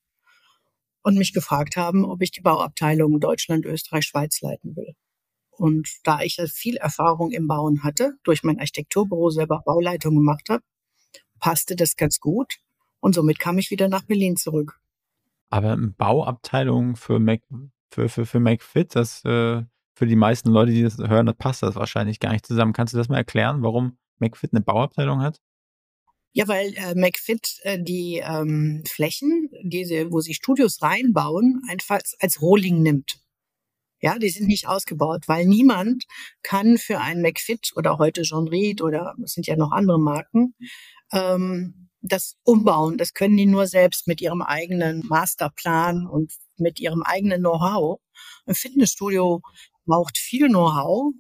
und 1.02 1.16
mich 1.16 1.32
gefragt 1.32 1.76
haben, 1.76 2.04
ob 2.04 2.22
ich 2.22 2.32
die 2.32 2.40
Bauabteilung 2.40 3.20
Deutschland, 3.20 3.66
Österreich, 3.66 4.06
Schweiz 4.06 4.40
leiten 4.40 4.74
will. 4.74 4.94
Und 5.56 5.88
da 6.04 6.20
ich 6.20 6.36
ja 6.36 6.46
viel 6.46 6.76
Erfahrung 6.76 7.30
im 7.30 7.46
Bauen 7.46 7.82
hatte, 7.84 8.14
durch 8.24 8.42
mein 8.42 8.58
Architekturbüro 8.58 9.30
selber 9.30 9.62
Bauleitung 9.64 10.14
gemacht 10.14 10.48
habe, 10.48 10.62
passte 11.38 11.76
das 11.76 11.96
ganz 11.96 12.20
gut. 12.20 12.56
Und 13.00 13.14
somit 13.14 13.38
kam 13.38 13.58
ich 13.58 13.70
wieder 13.70 13.88
nach 13.88 14.04
Berlin 14.04 14.36
zurück. 14.36 14.80
Aber 15.50 15.76
Bauabteilung 15.76 16.96
für 16.96 17.18
Mac, 17.18 17.42
für, 17.90 18.08
für, 18.08 18.26
für 18.26 18.40
MacFit, 18.40 18.96
das 18.96 19.24
äh, 19.24 19.62
für 19.94 20.06
die 20.06 20.16
meisten 20.16 20.50
Leute, 20.50 20.72
die 20.72 20.82
das 20.82 20.98
hören, 20.98 21.26
das 21.26 21.36
passt 21.36 21.62
das 21.62 21.76
wahrscheinlich 21.76 22.18
gar 22.18 22.32
nicht 22.32 22.46
zusammen. 22.46 22.72
Kannst 22.72 22.92
du 22.94 22.98
das 22.98 23.08
mal 23.08 23.18
erklären, 23.18 23.62
warum 23.62 23.96
MacFit 24.18 24.52
eine 24.52 24.62
Bauabteilung 24.62 25.22
hat? 25.22 25.40
Ja, 26.32 26.48
weil 26.48 26.74
äh, 26.74 26.96
McFit 26.96 27.60
äh, 27.62 27.80
die 27.80 28.20
ähm, 28.24 28.82
Flächen, 28.86 29.50
diese, 29.62 30.10
wo 30.10 30.20
sie 30.20 30.34
Studios 30.34 30.82
reinbauen, 30.82 31.62
einfach 31.68 32.00
als 32.18 32.42
Rohling 32.42 32.82
nimmt. 32.82 33.20
Ja, 34.04 34.18
die 34.18 34.28
sind 34.28 34.48
nicht 34.48 34.68
ausgebaut, 34.68 35.28
weil 35.28 35.46
niemand 35.46 36.04
kann 36.42 36.76
für 36.76 37.00
ein 37.00 37.22
McFit 37.22 37.72
oder 37.74 37.96
heute 37.96 38.20
John 38.20 38.48
Reed 38.48 38.82
oder 38.82 39.14
es 39.24 39.32
sind 39.32 39.46
ja 39.46 39.56
noch 39.56 39.72
andere 39.72 39.98
Marken, 39.98 40.54
ähm, 41.10 41.88
das 42.02 42.36
umbauen. 42.42 42.98
Das 42.98 43.14
können 43.14 43.38
die 43.38 43.46
nur 43.46 43.66
selbst 43.66 44.06
mit 44.06 44.20
ihrem 44.20 44.42
eigenen 44.42 45.06
Masterplan 45.06 46.06
und 46.06 46.34
mit 46.58 46.80
ihrem 46.80 47.02
eigenen 47.02 47.40
Know-how. 47.40 47.98
Ein 48.44 48.54
Fitnessstudio 48.54 49.40
braucht 49.86 50.18
viel 50.18 50.48
Know-how 50.48 51.14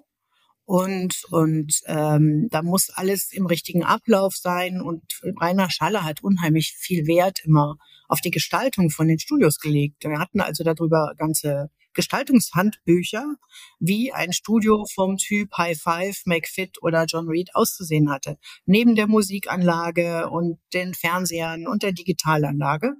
Und, 0.66 1.24
und 1.30 1.80
ähm, 1.86 2.48
da 2.50 2.62
muss 2.62 2.90
alles 2.90 3.32
im 3.32 3.46
richtigen 3.46 3.82
Ablauf 3.84 4.36
sein. 4.36 4.82
Und 4.82 5.02
Rainer 5.40 5.70
Schaller 5.70 6.04
hat 6.04 6.22
unheimlich 6.22 6.74
viel 6.78 7.06
Wert 7.06 7.40
immer 7.44 7.76
auf 8.08 8.20
die 8.20 8.30
Gestaltung 8.30 8.90
von 8.90 9.08
den 9.08 9.18
Studios 9.18 9.58
gelegt. 9.58 10.04
Wir 10.04 10.18
hatten 10.18 10.42
also 10.42 10.64
darüber 10.64 11.14
ganze 11.16 11.70
Gestaltungshandbücher, 11.94 13.36
wie 13.78 14.12
ein 14.12 14.32
Studio 14.32 14.84
vom 14.92 15.16
Typ 15.16 15.56
High 15.56 15.80
Five, 15.80 16.22
McFit 16.26 16.82
oder 16.82 17.04
John 17.06 17.28
Reed 17.28 17.54
auszusehen 17.54 18.10
hatte. 18.10 18.38
Neben 18.66 18.94
der 18.94 19.06
Musikanlage 19.06 20.28
und 20.28 20.58
den 20.72 20.94
Fernsehern 20.94 21.66
und 21.66 21.82
der 21.82 21.92
Digitalanlage. 21.92 22.94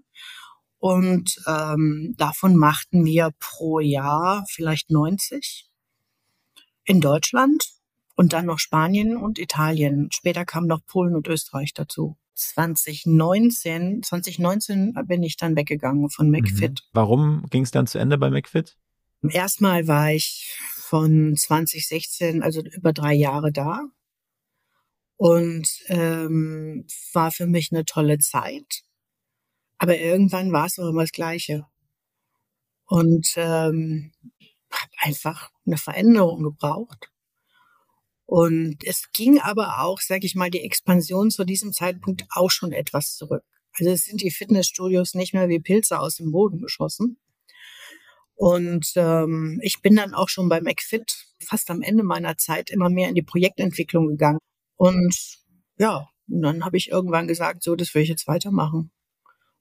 Und 0.79 1.41
ähm, 1.47 2.15
davon 2.19 2.57
machten 2.57 3.05
wir 3.05 3.31
pro 3.39 3.81
Jahr 3.81 4.45
vielleicht 4.49 4.91
90 4.91 5.69
in 6.85 7.01
Deutschland 7.01 7.65
und 8.17 8.33
dann 8.33 8.47
noch 8.47 8.59
Spanien 8.59 9.17
und 9.17 9.39
Italien. 9.39 10.11
Später 10.13 10.45
kamen 10.45 10.67
noch 10.67 10.85
Polen 10.87 11.17
und 11.17 11.27
Österreich 11.27 11.73
dazu. 11.75 12.17
2019, 12.35 14.03
2019 14.03 14.95
bin 15.07 15.23
ich 15.23 15.37
dann 15.37 15.57
weggegangen 15.57 16.11
von 16.11 16.31
McFit. 16.31 16.71
Mhm. 16.71 16.89
Warum 16.93 17.47
ging 17.51 17.63
es 17.63 17.71
dann 17.71 17.87
zu 17.87 17.99
Ende 17.99 18.19
bei 18.19 18.31
McFit? 18.31 18.77
Erstmal 19.31 19.89
war 19.89 20.13
ich 20.13 20.57
von 20.77 21.35
2016, 21.37 22.43
also 22.43 22.63
über 22.63 22.93
drei 22.93 23.15
Jahre 23.15 23.53
da 23.53 23.83
und 25.17 25.69
ähm, 25.87 26.87
war 27.13 27.31
für 27.31 27.47
mich 27.47 27.71
eine 27.73 27.85
tolle 27.85 28.19
Zeit. 28.19 28.83
Aber 29.79 29.99
irgendwann 29.99 30.53
war 30.53 30.67
es 30.67 30.79
auch 30.79 30.89
immer 30.89 31.03
das 31.03 31.13
Gleiche. 31.13 31.67
Und 32.87 33.27
ähm, 33.37 34.13
habe 34.71 34.93
einfach 34.99 35.51
eine 35.67 35.79
Veränderung 35.79 36.43
gebraucht. 36.43 37.11
Und 38.27 38.79
es 38.85 39.11
ging 39.13 39.39
aber 39.39 39.81
auch, 39.81 40.01
sage 40.01 40.27
ich 40.27 40.35
mal, 40.35 40.51
die 40.51 40.63
Expansion 40.63 41.31
zu 41.31 41.45
diesem 41.45 41.73
Zeitpunkt 41.73 42.25
auch 42.31 42.51
schon 42.51 42.73
etwas 42.73 43.17
zurück. 43.17 43.45
Also 43.73 43.91
es 43.91 44.05
sind 44.05 44.23
die 44.23 44.31
Fitnessstudios 44.31 45.15
nicht 45.15 45.35
mehr 45.35 45.49
wie 45.49 45.61
Pilze 45.61 45.99
aus 45.99 46.17
dem 46.17 46.31
Boden 46.33 46.61
geschossen. 46.61 47.19
Und 48.37 48.93
ähm, 48.97 49.61
ich 49.63 49.81
bin 49.81 49.97
dann 49.97 50.15
auch 50.15 50.29
schon 50.29 50.49
beim 50.49 50.65
McFit 50.65 51.27
fast 51.43 51.71
am 51.71 51.83
Ende 51.83 52.03
meiner 52.03 52.37
Zeit 52.37 52.71
immer 52.71 52.91
mehr 52.91 53.09
in 53.09 53.15
die 53.15 53.23
Projektentwicklung 53.23 54.09
gegangen. 54.09 54.39
Und 54.77 55.15
ja, 55.79 56.09
und 56.29 56.43
dann 56.43 56.65
habe 56.65 56.77
ich 56.77 56.91
irgendwann 56.91 57.29
gesagt, 57.29 57.63
so, 57.63 57.77
das 57.77 57.95
will 57.95 58.03
ich 58.03 58.09
jetzt 58.09 58.27
weitermachen. 58.27 58.91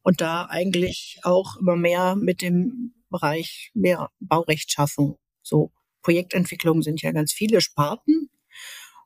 Und 0.01 0.21
da 0.21 0.45
eigentlich 0.45 1.19
auch 1.23 1.57
immer 1.57 1.75
mehr 1.75 2.15
mit 2.15 2.41
dem 2.41 2.93
Bereich 3.09 3.71
mehr 3.73 4.09
Baurechtschaffung. 4.19 5.17
So 5.41 5.71
Projektentwicklung 6.01 6.81
sind 6.81 7.01
ja 7.01 7.12
ganz 7.12 7.31
viele 7.31 7.62
Sparten. 7.62 8.29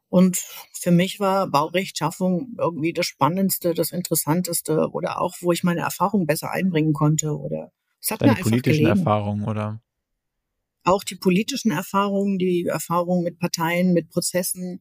Und 0.10 0.38
für 0.74 0.92
mich 0.92 1.20
war 1.20 1.48
Baurechtschaffung 1.48 2.56
irgendwie 2.58 2.94
das 2.94 3.06
Spannendste, 3.06 3.74
das 3.74 3.92
Interessanteste 3.92 4.90
oder 4.92 5.22
auch, 5.22 5.36
wo 5.42 5.52
ich 5.52 5.64
meine 5.64 5.82
Erfahrung 5.82 6.26
besser 6.26 6.52
einbringen 6.52 6.94
konnte 6.94 7.38
oder 7.38 7.72
es 8.00 8.12
hat 8.12 8.22
Deine 8.22 8.34
mir 8.34 8.42
politischen 8.42 8.84
gelegen. 8.84 9.00
Erfahrungen 9.00 9.46
oder? 9.46 9.82
Auch 10.84 11.04
die 11.04 11.16
politischen 11.16 11.72
Erfahrungen, 11.72 12.38
die 12.38 12.66
Erfahrungen 12.66 13.24
mit 13.24 13.40
Parteien, 13.40 13.94
mit 13.94 14.10
Prozessen, 14.10 14.80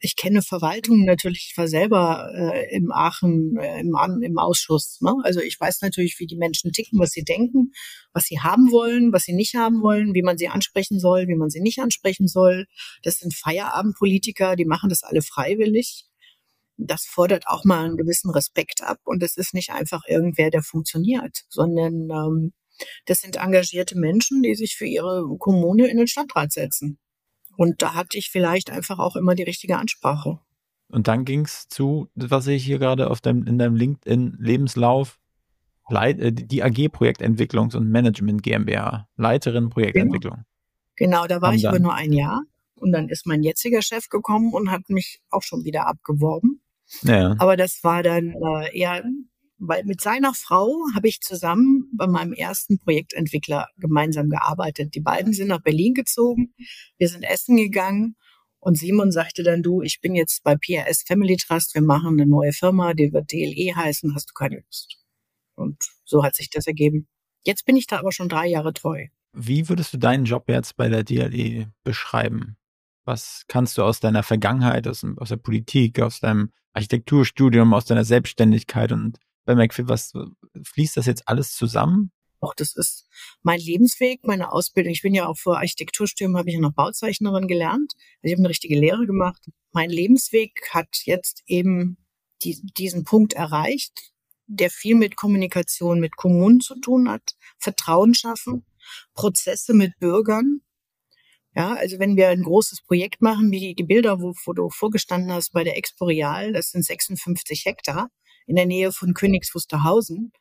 ich 0.00 0.16
kenne 0.16 0.42
Verwaltungen 0.42 1.04
natürlich, 1.04 1.48
ich 1.50 1.58
war 1.58 1.66
selber 1.66 2.30
äh, 2.34 2.74
im 2.74 2.92
Aachen 2.92 3.56
äh, 3.58 3.80
im, 3.80 3.96
im 4.22 4.38
Ausschuss. 4.38 5.00
Ne? 5.00 5.14
Also 5.24 5.40
ich 5.40 5.58
weiß 5.58 5.80
natürlich, 5.82 6.18
wie 6.18 6.26
die 6.26 6.36
Menschen 6.36 6.72
ticken, 6.72 6.98
was 6.98 7.10
sie 7.10 7.24
denken, 7.24 7.72
was 8.12 8.24
sie 8.24 8.40
haben 8.40 8.70
wollen, 8.70 9.12
was 9.12 9.24
sie 9.24 9.32
nicht 9.32 9.54
haben 9.54 9.82
wollen, 9.82 10.14
wie 10.14 10.22
man 10.22 10.38
sie 10.38 10.48
ansprechen 10.48 11.00
soll, 11.00 11.26
wie 11.26 11.34
man 11.34 11.50
sie 11.50 11.60
nicht 11.60 11.80
ansprechen 11.80 12.28
soll. 12.28 12.66
Das 13.02 13.18
sind 13.18 13.34
Feierabendpolitiker, 13.34 14.54
die 14.54 14.66
machen 14.66 14.88
das 14.88 15.02
alle 15.02 15.22
freiwillig. 15.22 16.07
Das 16.78 17.04
fordert 17.04 17.44
auch 17.46 17.64
mal 17.64 17.84
einen 17.84 17.96
gewissen 17.96 18.30
Respekt 18.30 18.82
ab 18.82 18.98
und 19.04 19.22
es 19.22 19.36
ist 19.36 19.52
nicht 19.52 19.70
einfach 19.70 20.02
irgendwer, 20.06 20.50
der 20.50 20.62
funktioniert, 20.62 21.44
sondern 21.48 22.08
ähm, 22.10 22.52
das 23.06 23.18
sind 23.18 23.36
engagierte 23.36 23.98
Menschen, 23.98 24.42
die 24.42 24.54
sich 24.54 24.76
für 24.76 24.86
ihre 24.86 25.26
Kommune 25.38 25.88
in 25.88 25.96
den 25.96 26.06
Stadtrat 26.06 26.52
setzen. 26.52 26.98
Und 27.56 27.82
da 27.82 27.94
hatte 27.94 28.16
ich 28.16 28.30
vielleicht 28.30 28.70
einfach 28.70 28.98
auch 29.00 29.16
immer 29.16 29.34
die 29.34 29.42
richtige 29.42 29.76
Ansprache. 29.76 30.38
Und 30.88 31.08
dann 31.08 31.24
ging 31.24 31.44
es 31.44 31.68
zu, 31.68 32.08
was 32.14 32.44
sehe 32.44 32.56
ich 32.56 32.64
hier 32.64 32.78
gerade 32.78 33.10
auf 33.10 33.20
deinem, 33.20 33.46
in 33.46 33.58
deinem 33.58 33.74
LinkedIn-Lebenslauf, 33.74 35.18
äh, 35.90 36.32
die 36.32 36.62
AG 36.62 36.88
Projektentwicklungs- 36.88 37.76
und 37.76 37.90
Management 37.90 38.42
GmbH, 38.42 39.08
Leiterin 39.16 39.70
Projektentwicklung. 39.70 40.44
Genau, 40.96 41.22
genau 41.22 41.26
da 41.26 41.42
war 41.42 41.48
Haben 41.48 41.56
ich 41.56 41.68
aber 41.68 41.80
nur 41.80 41.94
ein 41.94 42.12
Jahr. 42.12 42.42
Und 42.76 42.92
dann 42.92 43.08
ist 43.08 43.26
mein 43.26 43.42
jetziger 43.42 43.82
Chef 43.82 44.08
gekommen 44.08 44.52
und 44.52 44.70
hat 44.70 44.88
mich 44.88 45.20
auch 45.30 45.42
schon 45.42 45.64
wieder 45.64 45.88
abgeworben. 45.88 46.57
Ja. 47.02 47.36
Aber 47.38 47.56
das 47.56 47.82
war 47.82 48.02
dann 48.02 48.32
äh, 48.32 48.78
eher 48.78 49.04
weil 49.58 49.84
mit 49.84 50.00
seiner 50.00 50.34
Frau 50.34 50.72
habe 50.94 51.08
ich 51.08 51.20
zusammen 51.20 51.90
bei 51.92 52.06
meinem 52.06 52.32
ersten 52.32 52.78
Projektentwickler 52.78 53.66
gemeinsam 53.76 54.30
gearbeitet. 54.30 54.94
Die 54.94 55.00
beiden 55.00 55.32
sind 55.32 55.48
nach 55.48 55.62
Berlin 55.62 55.94
gezogen, 55.94 56.54
wir 56.96 57.08
sind 57.08 57.24
essen 57.24 57.56
gegangen 57.56 58.16
und 58.60 58.78
Simon 58.78 59.10
sagte 59.10 59.42
dann, 59.42 59.62
du, 59.62 59.82
ich 59.82 60.00
bin 60.00 60.14
jetzt 60.14 60.42
bei 60.44 60.56
PRS 60.56 61.02
Family 61.06 61.36
Trust, 61.36 61.74
wir 61.74 61.82
machen 61.82 62.20
eine 62.20 62.26
neue 62.26 62.52
Firma, 62.52 62.94
die 62.94 63.12
wird 63.12 63.32
DLE 63.32 63.74
heißen, 63.74 64.14
hast 64.14 64.30
du 64.30 64.34
keine 64.34 64.60
Lust? 64.60 64.98
Und 65.54 65.82
so 66.04 66.22
hat 66.22 66.36
sich 66.36 66.50
das 66.50 66.66
ergeben. 66.66 67.08
Jetzt 67.44 67.64
bin 67.64 67.76
ich 67.76 67.86
da 67.86 67.98
aber 67.98 68.12
schon 68.12 68.28
drei 68.28 68.46
Jahre 68.46 68.72
treu. 68.72 69.06
Wie 69.32 69.68
würdest 69.68 69.92
du 69.92 69.98
deinen 69.98 70.24
Job 70.24 70.48
jetzt 70.48 70.76
bei 70.76 70.88
der 70.88 71.02
DLE 71.04 71.72
beschreiben? 71.82 72.57
Was 73.08 73.44
kannst 73.48 73.78
du 73.78 73.84
aus 73.84 74.00
deiner 74.00 74.22
Vergangenheit, 74.22 74.86
aus, 74.86 75.02
aus 75.16 75.30
der 75.30 75.38
Politik, 75.38 75.98
aus 75.98 76.20
deinem 76.20 76.52
Architekturstudium, 76.74 77.72
aus 77.72 77.86
deiner 77.86 78.04
Selbstständigkeit 78.04 78.92
und 78.92 79.18
bei 79.46 79.54
McFit, 79.54 79.88
was 79.88 80.12
fließt 80.62 80.98
das 80.98 81.06
jetzt 81.06 81.26
alles 81.26 81.54
zusammen? 81.54 82.12
Auch 82.40 82.52
das 82.54 82.76
ist 82.76 83.08
mein 83.42 83.60
Lebensweg, 83.60 84.20
meine 84.24 84.52
Ausbildung. 84.52 84.92
Ich 84.92 85.00
bin 85.00 85.14
ja 85.14 85.26
auch 85.26 85.38
vor 85.38 85.56
Architekturstudium, 85.56 86.36
habe 86.36 86.50
ich 86.50 86.56
ja 86.56 86.60
noch 86.60 86.74
Bauzeichnerin 86.74 87.48
gelernt. 87.48 87.94
Also 87.94 88.24
ich 88.24 88.32
habe 88.32 88.42
eine 88.42 88.50
richtige 88.50 88.78
Lehre 88.78 89.06
gemacht. 89.06 89.42
Mein 89.72 89.88
Lebensweg 89.88 90.60
hat 90.74 90.98
jetzt 91.04 91.42
eben 91.46 91.96
die, 92.42 92.60
diesen 92.76 93.04
Punkt 93.04 93.32
erreicht, 93.32 94.12
der 94.46 94.68
viel 94.68 94.96
mit 94.96 95.16
Kommunikation 95.16 95.98
mit 95.98 96.16
Kommunen 96.16 96.60
zu 96.60 96.78
tun 96.78 97.08
hat, 97.08 97.36
Vertrauen 97.56 98.12
schaffen, 98.12 98.66
Prozesse 99.14 99.72
mit 99.72 99.98
Bürgern. 99.98 100.60
Ja, 101.58 101.74
also 101.74 101.98
wenn 101.98 102.16
wir 102.16 102.28
ein 102.28 102.44
großes 102.44 102.82
Projekt 102.82 103.20
machen, 103.20 103.50
wie 103.50 103.74
die 103.74 103.82
Bilder, 103.82 104.20
wo, 104.20 104.32
wo 104.44 104.52
du 104.52 104.70
vorgestanden 104.70 105.32
hast 105.32 105.52
bei 105.52 105.64
der 105.64 105.76
Exporeal, 105.76 106.52
das 106.52 106.70
sind 106.70 106.84
56 106.84 107.64
Hektar 107.64 108.10
in 108.46 108.54
der 108.54 108.66
Nähe 108.66 108.92
von 108.92 109.12
Königs 109.12 109.52
Wusterhausen. 109.56 110.32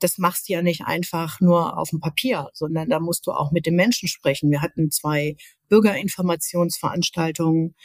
Das 0.00 0.18
machst 0.18 0.48
du 0.48 0.54
ja 0.54 0.62
nicht 0.62 0.84
einfach 0.84 1.40
nur 1.40 1.78
auf 1.78 1.90
dem 1.90 2.00
Papier, 2.00 2.48
sondern 2.54 2.88
da 2.88 2.98
musst 2.98 3.28
du 3.28 3.30
auch 3.30 3.52
mit 3.52 3.66
den 3.66 3.76
Menschen 3.76 4.08
sprechen. 4.08 4.50
Wir 4.50 4.62
hatten 4.62 4.90
zwei 4.90 5.36
Bürgerinformationsveranstaltungen. 5.68 7.76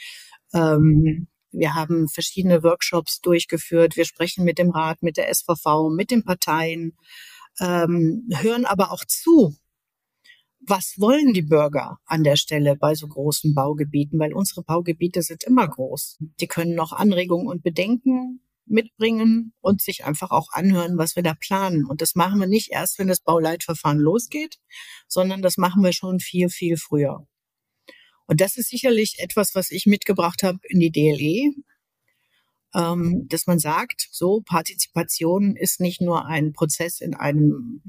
Ähm, 0.52 1.28
wir 1.52 1.76
haben 1.76 2.08
verschiedene 2.08 2.64
Workshops 2.64 3.20
durchgeführt. 3.20 3.96
Wir 3.96 4.04
sprechen 4.04 4.44
mit 4.44 4.58
dem 4.58 4.70
Rat, 4.70 5.00
mit 5.00 5.16
der 5.16 5.32
SVV, 5.32 5.90
mit 5.94 6.10
den 6.10 6.24
Parteien, 6.24 6.96
ähm, 7.60 8.28
hören 8.34 8.64
aber 8.64 8.90
auch 8.90 9.04
zu. 9.04 9.54
Was 10.60 10.96
wollen 10.98 11.32
die 11.32 11.42
Bürger 11.42 11.98
an 12.04 12.22
der 12.22 12.36
Stelle 12.36 12.76
bei 12.76 12.94
so 12.94 13.08
großen 13.08 13.54
Baugebieten? 13.54 14.18
Weil 14.18 14.34
unsere 14.34 14.62
Baugebiete 14.62 15.22
sind 15.22 15.42
immer 15.44 15.66
groß. 15.66 16.18
Die 16.40 16.46
können 16.46 16.74
noch 16.74 16.92
Anregungen 16.92 17.46
und 17.46 17.62
Bedenken 17.62 18.42
mitbringen 18.66 19.52
und 19.60 19.82
sich 19.82 20.04
einfach 20.04 20.30
auch 20.30 20.52
anhören, 20.52 20.96
was 20.96 21.16
wir 21.16 21.22
da 21.22 21.34
planen. 21.34 21.84
Und 21.86 22.00
das 22.00 22.14
machen 22.14 22.40
wir 22.40 22.46
nicht 22.46 22.70
erst, 22.70 22.98
wenn 22.98 23.08
das 23.08 23.20
Bauleitverfahren 23.20 23.98
losgeht, 23.98 24.58
sondern 25.08 25.42
das 25.42 25.56
machen 25.56 25.82
wir 25.82 25.92
schon 25.92 26.20
viel, 26.20 26.48
viel 26.48 26.76
früher. 26.76 27.26
Und 28.26 28.40
das 28.40 28.56
ist 28.56 28.68
sicherlich 28.68 29.16
etwas, 29.18 29.54
was 29.54 29.70
ich 29.70 29.86
mitgebracht 29.86 30.42
habe 30.42 30.60
in 30.68 30.78
die 30.78 30.92
DLE, 30.92 31.52
ähm, 32.74 33.26
dass 33.28 33.46
man 33.46 33.58
sagt, 33.58 34.08
so 34.12 34.40
Partizipation 34.42 35.56
ist 35.56 35.80
nicht 35.80 36.00
nur 36.00 36.26
ein 36.26 36.52
Prozess 36.52 37.00
in 37.00 37.14
einem 37.14 37.82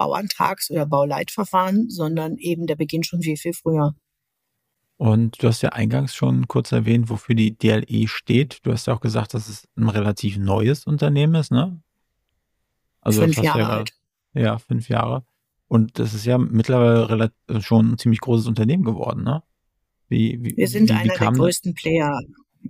Bauantrags- 0.00 0.70
oder 0.70 0.86
Bauleitverfahren, 0.86 1.90
sondern 1.90 2.38
eben 2.38 2.66
der 2.66 2.76
beginnt 2.76 3.06
schon 3.06 3.20
viel, 3.20 3.36
viel 3.36 3.52
früher. 3.52 3.94
Und 4.96 5.42
du 5.42 5.48
hast 5.48 5.62
ja 5.62 5.70
eingangs 5.70 6.14
schon 6.14 6.48
kurz 6.48 6.72
erwähnt, 6.72 7.10
wofür 7.10 7.34
die 7.34 7.56
DLE 7.56 8.08
steht. 8.08 8.60
Du 8.64 8.72
hast 8.72 8.86
ja 8.86 8.94
auch 8.94 9.00
gesagt, 9.00 9.34
dass 9.34 9.48
es 9.48 9.68
ein 9.76 9.88
relativ 9.88 10.38
neues 10.38 10.86
Unternehmen 10.86 11.34
ist, 11.34 11.50
ne? 11.50 11.82
Also 13.02 13.22
fünf 13.22 13.42
Jahre 13.42 13.58
ja, 13.60 13.68
alt. 13.68 13.92
Ja, 14.34 14.58
fünf 14.58 14.88
Jahre. 14.88 15.24
Und 15.68 15.98
das 15.98 16.14
ist 16.14 16.24
ja 16.24 16.38
mittlerweile 16.38 17.32
schon 17.60 17.92
ein 17.92 17.98
ziemlich 17.98 18.20
großes 18.20 18.46
Unternehmen 18.46 18.84
geworden, 18.84 19.22
ne? 19.22 19.42
Wie, 20.08 20.38
wie, 20.42 20.56
Wir 20.56 20.68
sind 20.68 20.88
wie, 20.88 20.94
einer 20.94 21.14
der 21.14 21.32
größten 21.32 21.74
das? 21.74 21.82
Player 21.82 22.20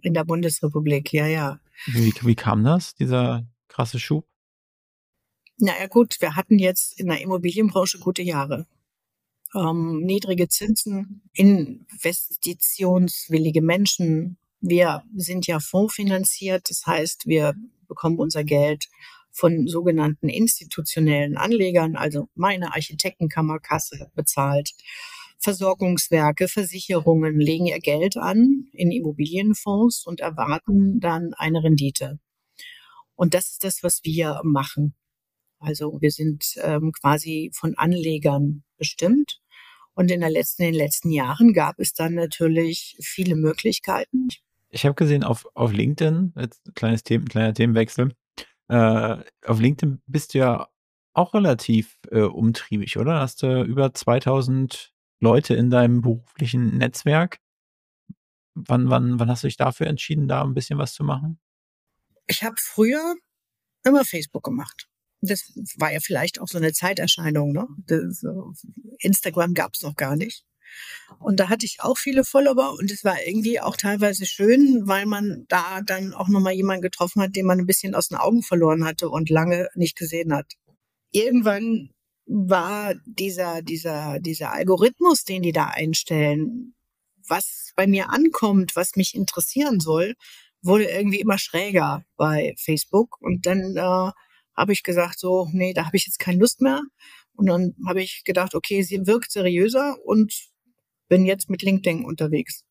in 0.03 0.15
der 0.15 0.25
Bundesrepublik, 0.25 1.13
ja, 1.13 1.27
ja. 1.27 1.61
Wie, 1.87 2.13
wie 2.23 2.35
kam 2.35 2.63
das, 2.63 2.95
dieser 2.95 3.45
krasse 3.69 3.99
Schub? 3.99 4.30
Naja 5.61 5.87
gut, 5.89 6.17
wir 6.21 6.37
hatten 6.37 6.59
jetzt 6.59 6.99
in 6.99 7.09
der 7.09 7.21
Immobilienbranche 7.21 7.99
gute 7.99 8.23
Jahre. 8.23 8.67
ähm, 9.55 10.01
niedrige 10.03 10.49
Zinsen, 10.49 11.23
investitionswillige 11.35 13.63
Menschen. 13.63 14.39
Wir 14.61 15.05
sind 15.17 15.47
ja 15.47 15.61
fondsfinanziert, 15.61 16.69
das 16.71 16.87
heißt, 16.87 17.27
wir 17.27 17.55
bekommen 17.89 18.19
unser 18.19 18.45
Geld 18.45 18.89
von 19.33 19.67
sogenannten 19.69 20.29
institutionellen 20.29 21.37
Anlegern, 21.37 21.97
also 21.97 22.29
meine 22.35 22.75
Architektenkammerkasse 22.75 24.11
bezahlt. 24.15 24.71
Versorgungswerke, 25.39 26.49
Versicherungen 26.49 27.39
legen 27.41 27.67
ihr 27.67 27.81
Geld 27.81 28.17
an 28.17 28.69
in 28.73 28.91
Immobilienfonds 28.93 30.05
und 30.07 30.21
erwarten 30.21 31.01
dann 31.01 31.35
eine 31.35 31.63
Rendite. 31.65 32.19
Und 33.17 33.35
das 33.35 33.51
ist 33.53 33.65
das, 33.65 33.83
was 33.83 34.01
wir 34.05 34.41
machen. 34.45 34.95
Also 35.61 36.01
wir 36.01 36.11
sind 36.11 36.55
ähm, 36.63 36.93
quasi 36.93 37.51
von 37.55 37.75
Anlegern 37.77 38.65
bestimmt. 38.77 39.41
Und 39.95 40.11
in, 40.11 40.21
der 40.21 40.31
letzten, 40.31 40.63
in 40.63 40.73
den 40.73 40.79
letzten 40.79 41.11
Jahren 41.11 41.53
gab 41.53 41.79
es 41.79 41.93
dann 41.93 42.15
natürlich 42.15 42.97
viele 43.03 43.37
Möglichkeiten. 43.37 44.29
Ich 44.71 44.87
habe 44.87 44.95
gesehen 44.95 45.25
auf, 45.25 45.47
auf 45.55 45.73
LinkedIn, 45.73 46.33
jetzt 46.39 46.67
ein 46.67 46.75
kleines 46.75 47.03
Thema, 47.03 47.27
kleiner 47.27 47.53
Themenwechsel, 47.53 48.15
äh, 48.69 49.17
auf 49.45 49.61
LinkedIn 49.61 50.01
bist 50.07 50.33
du 50.33 50.39
ja 50.39 50.69
auch 51.13 51.35
relativ 51.35 51.99
äh, 52.11 52.21
umtriebig, 52.21 52.97
oder? 52.97 53.21
Hast 53.21 53.43
du 53.43 53.63
über 53.63 53.93
2000 53.93 54.93
Leute 55.19 55.55
in 55.55 55.71
deinem 55.71 56.01
beruflichen 56.01 56.79
Netzwerk? 56.79 57.41
Wann, 58.55 58.89
wann, 58.89 59.19
wann 59.19 59.29
hast 59.29 59.43
du 59.43 59.49
dich 59.49 59.57
dafür 59.57 59.89
entschieden, 59.89 60.29
da 60.29 60.43
ein 60.43 60.55
bisschen 60.55 60.79
was 60.79 60.95
zu 60.95 61.05
machen? 61.05 61.39
Ich 62.27 62.43
habe 62.45 62.57
früher 62.59 63.17
immer 63.85 64.05
Facebook 64.05 64.45
gemacht 64.45 64.90
das 65.21 65.53
war 65.77 65.93
ja 65.93 66.01
vielleicht 66.01 66.41
auch 66.41 66.49
so 66.49 66.59
eine 66.59 66.73
Zeiterscheinung. 66.73 67.53
Ne? 67.53 67.67
Das, 67.87 68.23
Instagram 68.99 69.55
gab 69.55 69.75
es 69.75 69.83
noch 69.83 69.97
gar 69.97 70.17
nicht. 70.17 70.45
Und 71.19 71.41
da 71.41 71.49
hatte 71.49 71.67
ich 71.67 71.79
auch 71.81 71.99
viele 71.99 72.25
Follower 72.25 72.77
und 72.79 72.91
es 72.91 73.05
war 73.05 73.17
irgendwie 73.27 73.61
auch 73.61 73.77
teilweise 73.77 74.25
schön, 74.25 74.87
weil 74.87 75.05
man 75.07 75.45
da 75.49 75.81
dann 75.83 76.15
auch 76.15 76.29
nochmal 76.29 76.53
jemanden 76.53 76.83
getroffen 76.83 77.23
hat, 77.23 77.35
den 77.35 77.47
man 77.47 77.59
ein 77.59 77.67
bisschen 77.67 77.95
aus 77.95 78.09
den 78.09 78.19
Augen 78.19 78.43
verloren 78.43 78.85
hatte 78.85 79.09
und 79.09 79.31
lange 79.31 79.69
nicht 79.75 79.97
gesehen 79.97 80.33
hat. 80.33 80.53
Irgendwann 81.11 81.91
war 82.27 82.95
dieser, 83.05 83.63
dieser, 83.63 84.21
dieser 84.21 84.53
Algorithmus, 84.53 85.25
den 85.25 85.43
die 85.43 85.53
da 85.53 85.67
einstellen, 85.67 86.75
was 87.27 87.73
bei 87.75 87.87
mir 87.87 88.11
ankommt, 88.11 88.77
was 88.77 88.97
mich 88.97 89.15
interessieren 89.15 89.81
soll, 89.81 90.15
wurde 90.63 90.85
irgendwie 90.85 91.21
immer 91.21 91.39
schräger 91.39 92.05
bei 92.17 92.55
Facebook. 92.57 93.17
Und 93.21 93.47
dann 93.47 93.77
äh, 93.77 94.13
habe 94.57 94.73
ich 94.73 94.83
gesagt, 94.83 95.19
so, 95.19 95.49
nee, 95.53 95.73
da 95.73 95.87
habe 95.87 95.97
ich 95.97 96.07
jetzt 96.07 96.19
keine 96.19 96.39
Lust 96.39 96.61
mehr. 96.61 96.83
Und 97.35 97.47
dann 97.47 97.75
habe 97.87 98.03
ich 98.03 98.23
gedacht, 98.25 98.55
okay, 98.55 98.83
sie 98.83 99.07
wirkt 99.07 99.31
seriöser 99.31 99.97
und 100.05 100.33
bin 101.09 101.25
jetzt 101.25 101.49
mit 101.51 101.63
LinkedIn 101.63 102.05
unterwegs. 102.05 102.65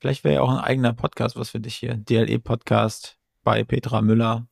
Vielleicht 0.00 0.24
wäre 0.24 0.36
ja 0.36 0.40
auch 0.42 0.50
ein 0.50 0.58
eigener 0.64 0.92
Podcast 0.92 1.36
was 1.36 1.50
für 1.50 1.60
dich 1.60 1.76
hier. 1.76 1.96
DLE-Podcast 1.96 3.18
bei 3.42 3.64
Petra 3.64 4.00
Müller. 4.00 4.48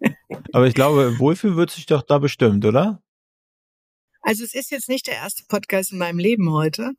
Aber 0.52 0.66
ich 0.66 0.74
glaube, 0.74 1.18
wohlfühlen 1.18 1.56
wird 1.56 1.70
sich 1.70 1.86
doch 1.86 2.02
da 2.02 2.18
bestimmt, 2.18 2.64
oder? 2.64 3.02
Also 4.22 4.42
es 4.42 4.54
ist 4.54 4.72
jetzt 4.72 4.88
nicht 4.88 5.06
der 5.06 5.14
erste 5.14 5.44
Podcast 5.46 5.92
in 5.92 5.98
meinem 5.98 6.18
Leben 6.18 6.50
heute. 6.50 6.92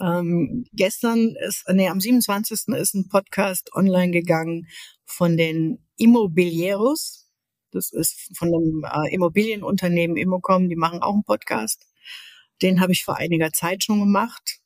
Ähm, 0.00 0.64
gestern 0.72 1.34
ist, 1.46 1.64
nee, 1.68 1.88
am 1.88 2.00
27. 2.00 2.68
ist 2.68 2.94
ein 2.94 3.08
Podcast 3.08 3.70
online 3.74 4.10
gegangen 4.10 4.66
von 5.04 5.36
den 5.36 5.86
Immobilieros. 5.96 7.21
Das 7.72 7.90
ist 7.92 8.36
von 8.36 8.48
einem 8.48 8.84
äh, 8.84 9.14
Immobilienunternehmen 9.14 10.16
Immocom, 10.16 10.68
die 10.68 10.76
machen 10.76 11.02
auch 11.02 11.14
einen 11.14 11.24
Podcast. 11.24 11.86
Den 12.60 12.80
habe 12.80 12.92
ich 12.92 13.04
vor 13.04 13.16
einiger 13.16 13.52
Zeit 13.52 13.84
schon 13.84 14.00
gemacht. 14.00 14.60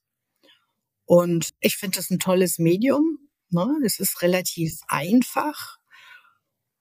Und 1.05 1.51
ich 1.61 1.77
finde 1.77 1.97
das 1.97 2.11
ein 2.11 2.19
tolles 2.19 2.59
Medium. 2.59 3.19
Ne? 3.51 3.67
Es 3.85 4.01
ist 4.01 4.23
relativ 4.23 4.81
einfach 4.89 5.79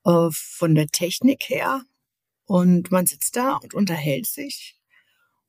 äh, 0.06 0.30
von 0.32 0.76
der 0.76 0.88
Technik 0.88 1.50
her. 1.50 1.84
Und 2.46 2.92
man 2.92 3.06
sitzt 3.06 3.36
da 3.36 3.58
und 3.58 3.74
unterhält 3.74 4.28
sich. 4.28 4.80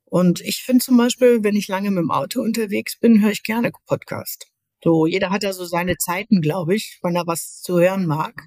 Und 0.04 0.40
ich 0.40 0.62
finde 0.62 0.84
zum 0.84 0.96
Beispiel, 0.96 1.42
wenn 1.42 1.56
ich 1.56 1.68
lange 1.68 1.90
mit 1.90 2.02
dem 2.02 2.10
Auto 2.10 2.40
unterwegs 2.40 2.98
bin, 2.98 3.22
höre 3.22 3.32
ich 3.32 3.42
gerne 3.42 3.72
Podcast. 3.86 4.46
So, 4.82 5.06
jeder 5.06 5.30
hat 5.30 5.42
ja 5.42 5.52
so 5.52 5.64
seine 5.64 5.96
Zeiten, 5.96 6.40
glaube 6.40 6.74
ich, 6.74 6.98
wann 7.02 7.16
er 7.16 7.26
was 7.26 7.60
zu 7.60 7.78
hören 7.80 8.06
mag. 8.06 8.46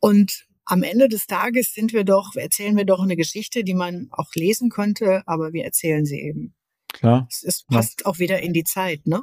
Und 0.00 0.45
am 0.66 0.82
Ende 0.82 1.08
des 1.08 1.26
Tages 1.26 1.72
sind 1.72 1.92
wir 1.92 2.04
doch, 2.04 2.34
erzählen 2.34 2.76
wir 2.76 2.84
doch 2.84 3.00
eine 3.00 3.16
Geschichte, 3.16 3.64
die 3.64 3.74
man 3.74 4.08
auch 4.10 4.34
lesen 4.34 4.68
könnte, 4.68 5.22
aber 5.26 5.52
wir 5.52 5.64
erzählen 5.64 6.04
sie 6.04 6.20
eben. 6.20 6.54
Klar. 6.92 7.28
Es, 7.30 7.44
es 7.44 7.62
passt 7.64 8.00
ja. 8.00 8.06
auch 8.06 8.18
wieder 8.18 8.40
in 8.40 8.52
die 8.52 8.64
Zeit, 8.64 9.06
ne? 9.06 9.22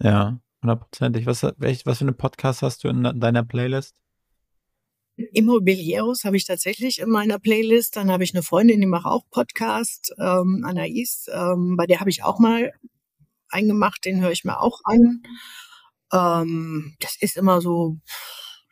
Ja, 0.00 0.40
hundertprozentig. 0.62 1.26
Was, 1.26 1.42
was 1.42 1.98
für 1.98 2.04
eine 2.04 2.12
Podcast 2.12 2.62
hast 2.62 2.84
du 2.84 2.88
in 2.88 3.02
deiner 3.02 3.44
Playlist? 3.44 3.96
Immobilieros 5.16 6.24
habe 6.24 6.36
ich 6.36 6.46
tatsächlich 6.46 7.00
in 7.00 7.10
meiner 7.10 7.38
Playlist. 7.38 7.96
Dann 7.96 8.10
habe 8.10 8.24
ich 8.24 8.34
eine 8.34 8.42
Freundin, 8.42 8.80
die 8.80 8.86
macht 8.86 9.06
auch 9.06 9.24
Podcast, 9.30 10.14
ähm, 10.18 10.64
Anais, 10.64 11.26
ähm, 11.32 11.76
bei 11.76 11.86
der 11.86 12.00
habe 12.00 12.10
ich 12.10 12.22
auch 12.22 12.38
mal 12.38 12.72
eingemacht, 13.50 14.04
den 14.04 14.20
höre 14.20 14.30
ich 14.30 14.44
mir 14.44 14.60
auch 14.60 14.80
an. 14.84 15.22
Ähm, 16.12 16.96
das 17.00 17.16
ist 17.20 17.36
immer 17.36 17.60
so, 17.60 17.98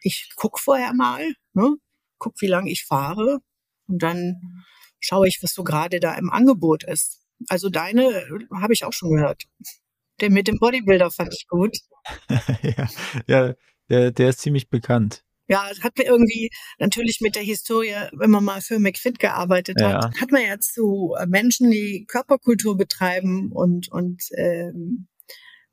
ich 0.02 0.31
gucke 0.37 0.61
vorher 0.62 0.94
mal, 0.94 1.26
ne? 1.52 1.76
Guck, 2.18 2.40
wie 2.40 2.46
lange 2.46 2.70
ich 2.70 2.85
fahre 2.85 3.40
und 3.88 4.02
dann 4.02 4.64
schaue 5.00 5.29
ich, 5.29 5.42
was 5.42 5.52
so 5.52 5.64
gerade 5.64 6.00
da 6.00 6.14
im 6.14 6.31
Angebot 6.31 6.85
ist. 6.85 7.22
Also 7.48 7.68
deine 7.68 8.05
äh, 8.05 8.31
habe 8.61 8.72
ich 8.72 8.85
auch 8.85 8.92
schon 8.92 9.11
gehört. 9.11 9.44
Den 10.20 10.33
mit 10.33 10.48
dem 10.48 10.59
Bodybuilder 10.59 11.11
fand 11.11 11.35
ich 11.35 11.46
gut. 11.48 11.76
ja, 12.62 12.88
ja 13.26 13.55
der, 13.88 14.11
der 14.11 14.31
ist 14.31 14.40
ziemlich 14.40 14.68
bekannt. 14.68 15.22
Ja, 15.48 15.70
hat 15.81 15.96
mir 15.96 16.05
irgendwie 16.05 16.50
natürlich 16.79 17.20
mit 17.20 17.37
der 17.37 17.42
Historie, 17.42 17.94
wenn 18.12 18.31
man 18.31 18.42
mal 18.42 18.61
für 18.61 18.81
McFit 18.81 19.20
gearbeitet 19.20 19.81
hat, 19.81 20.14
ja. 20.14 20.20
hat 20.20 20.33
man 20.33 20.42
ja 20.42 20.59
zu 20.59 21.14
Menschen, 21.29 21.70
die 21.70 22.05
Körperkultur 22.09 22.76
betreiben 22.76 23.52
und 23.52 23.88
und 23.92 24.24
ähm, 24.37 25.07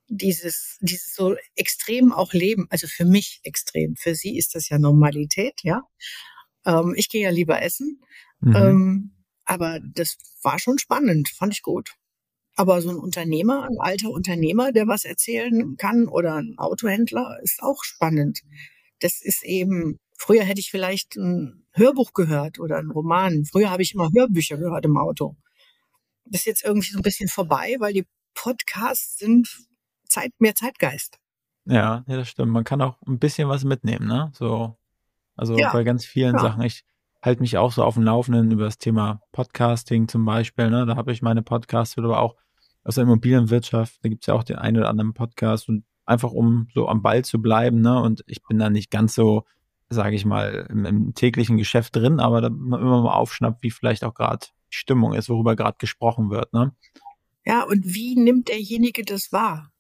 dieses 0.10 0.78
dieses 0.82 1.16
so 1.16 1.36
extrem 1.56 2.12
auch 2.12 2.34
leben. 2.34 2.68
Also 2.70 2.86
für 2.86 3.06
mich 3.06 3.40
extrem. 3.44 3.96
Für 3.96 4.14
sie 4.14 4.38
ist 4.38 4.54
das 4.54 4.70
ja 4.70 4.78
Normalität, 4.78 5.56
ja. 5.64 5.82
Ähm, 6.66 6.94
ich 6.96 7.10
gehe 7.10 7.24
ja 7.24 7.30
lieber 7.30 7.62
essen. 7.62 8.02
Mhm. 8.40 8.56
Ähm, 8.56 9.12
aber 9.46 9.80
das 9.82 10.18
war 10.42 10.60
schon 10.60 10.80
spannend, 10.80 11.30
fand 11.30 11.54
ich 11.54 11.62
gut. 11.62 11.96
Aber 12.56 12.82
so 12.82 12.90
ein 12.90 12.98
Unternehmer, 12.98 13.64
ein 13.64 13.78
alter 13.80 14.10
Unternehmer, 14.10 14.72
der 14.72 14.88
was 14.88 15.06
erzählen 15.06 15.76
kann 15.78 16.08
oder 16.08 16.36
ein 16.36 16.56
Autohändler, 16.58 17.40
ist 17.42 17.64
auch 17.64 17.84
spannend. 17.84 18.42
Das 19.00 19.22
ist 19.22 19.44
eben, 19.44 19.98
früher 20.18 20.44
hätte 20.44 20.60
ich 20.60 20.70
vielleicht 20.70 21.16
ein 21.16 21.66
Hörbuch 21.72 22.14
gehört 22.14 22.60
oder 22.60 22.78
ein 22.78 22.92
Roman. 22.92 23.46
Früher 23.46 23.72
habe 23.72 23.82
ich 23.82 23.96
immer 23.96 24.10
Hörbücher 24.14 24.58
gehört 24.58 24.86
im 24.86 24.98
Auto. 24.98 25.36
Das 26.26 26.42
ist 26.42 26.46
jetzt 26.46 26.64
irgendwie 26.64 26.90
so 26.90 27.00
ein 27.00 27.04
bisschen 27.04 27.28
vorbei, 27.28 27.76
weil 27.80 27.94
die 27.94 28.06
Podcasts 28.36 29.18
sind 29.18 29.50
Zeit, 30.08 30.32
mehr 30.40 30.56
Zeitgeist. 30.56 31.20
Ja, 31.66 32.04
ja, 32.08 32.18
das 32.18 32.30
stimmt. 32.30 32.52
Man 32.52 32.64
kann 32.64 32.82
auch 32.82 33.02
ein 33.08 33.20
bisschen 33.20 33.50
was 33.50 33.64
mitnehmen, 33.64 34.08
ne? 34.08 34.32
So 34.36 34.78
also 35.36 35.58
ja. 35.58 35.72
bei 35.72 35.84
ganz 35.84 36.06
vielen 36.06 36.36
ja. 36.36 36.42
Sachen. 36.42 36.62
Ich 36.64 36.84
halte 37.22 37.42
mich 37.42 37.58
auch 37.58 37.72
so 37.72 37.84
auf 37.84 37.96
dem 37.96 38.04
Laufenden 38.04 38.52
über 38.52 38.66
das 38.66 38.78
Thema 38.78 39.22
Podcasting 39.32 40.08
zum 40.08 40.26
Beispiel. 40.26 40.70
Ne? 40.70 40.86
Da 40.86 40.96
habe 40.96 41.12
ich 41.12 41.22
meine 41.22 41.42
Podcasts, 41.42 41.98
aber 41.98 42.20
auch 42.20 42.36
aus 42.84 42.96
der 42.96 43.04
Immobilienwirtschaft. 43.04 44.04
Da 44.04 44.10
gibt 44.10 44.24
es 44.24 44.28
ja 44.28 44.34
auch 44.34 44.44
den 44.44 44.58
einen 44.58 44.78
oder 44.78 44.90
anderen 44.90 45.14
Podcast 45.14 45.70
und 45.70 45.86
einfach 46.06 46.32
um 46.32 46.68
so 46.74 46.88
am 46.88 47.02
Ball 47.02 47.24
zu 47.24 47.42
bleiben. 47.42 47.82
Ne? 47.82 48.00
Und 48.02 48.24
ich 48.28 48.44
bin 48.44 48.60
da 48.60 48.70
nicht 48.70 48.92
ganz 48.92 49.16
so, 49.16 49.46
sage 49.90 50.16
ich 50.16 50.26
mal, 50.26 50.68
im, 50.70 50.86
im, 50.86 51.14
täglichen 51.16 51.58
Geschäft 51.58 51.96
drin, 51.96 52.20
aber 52.20 52.42
da 52.42 52.50
man 52.50 52.82
immer 52.82 53.02
mal 53.02 53.14
aufschnappt, 53.14 53.64
wie 53.64 53.72
vielleicht 53.72 54.04
auch 54.04 54.14
gerade 54.14 54.48
die 54.72 54.78
Stimmung 54.78 55.14
ist, 55.14 55.30
worüber 55.30 55.56
gerade 55.56 55.78
gesprochen 55.80 56.30
wird. 56.30 56.52
Ne? 56.52 56.76
Ja, 57.46 57.64
und 57.64 57.86
wie 57.86 58.16
nimmt 58.16 58.50
derjenige 58.50 59.04
das 59.04 59.32
wahr? 59.32 59.72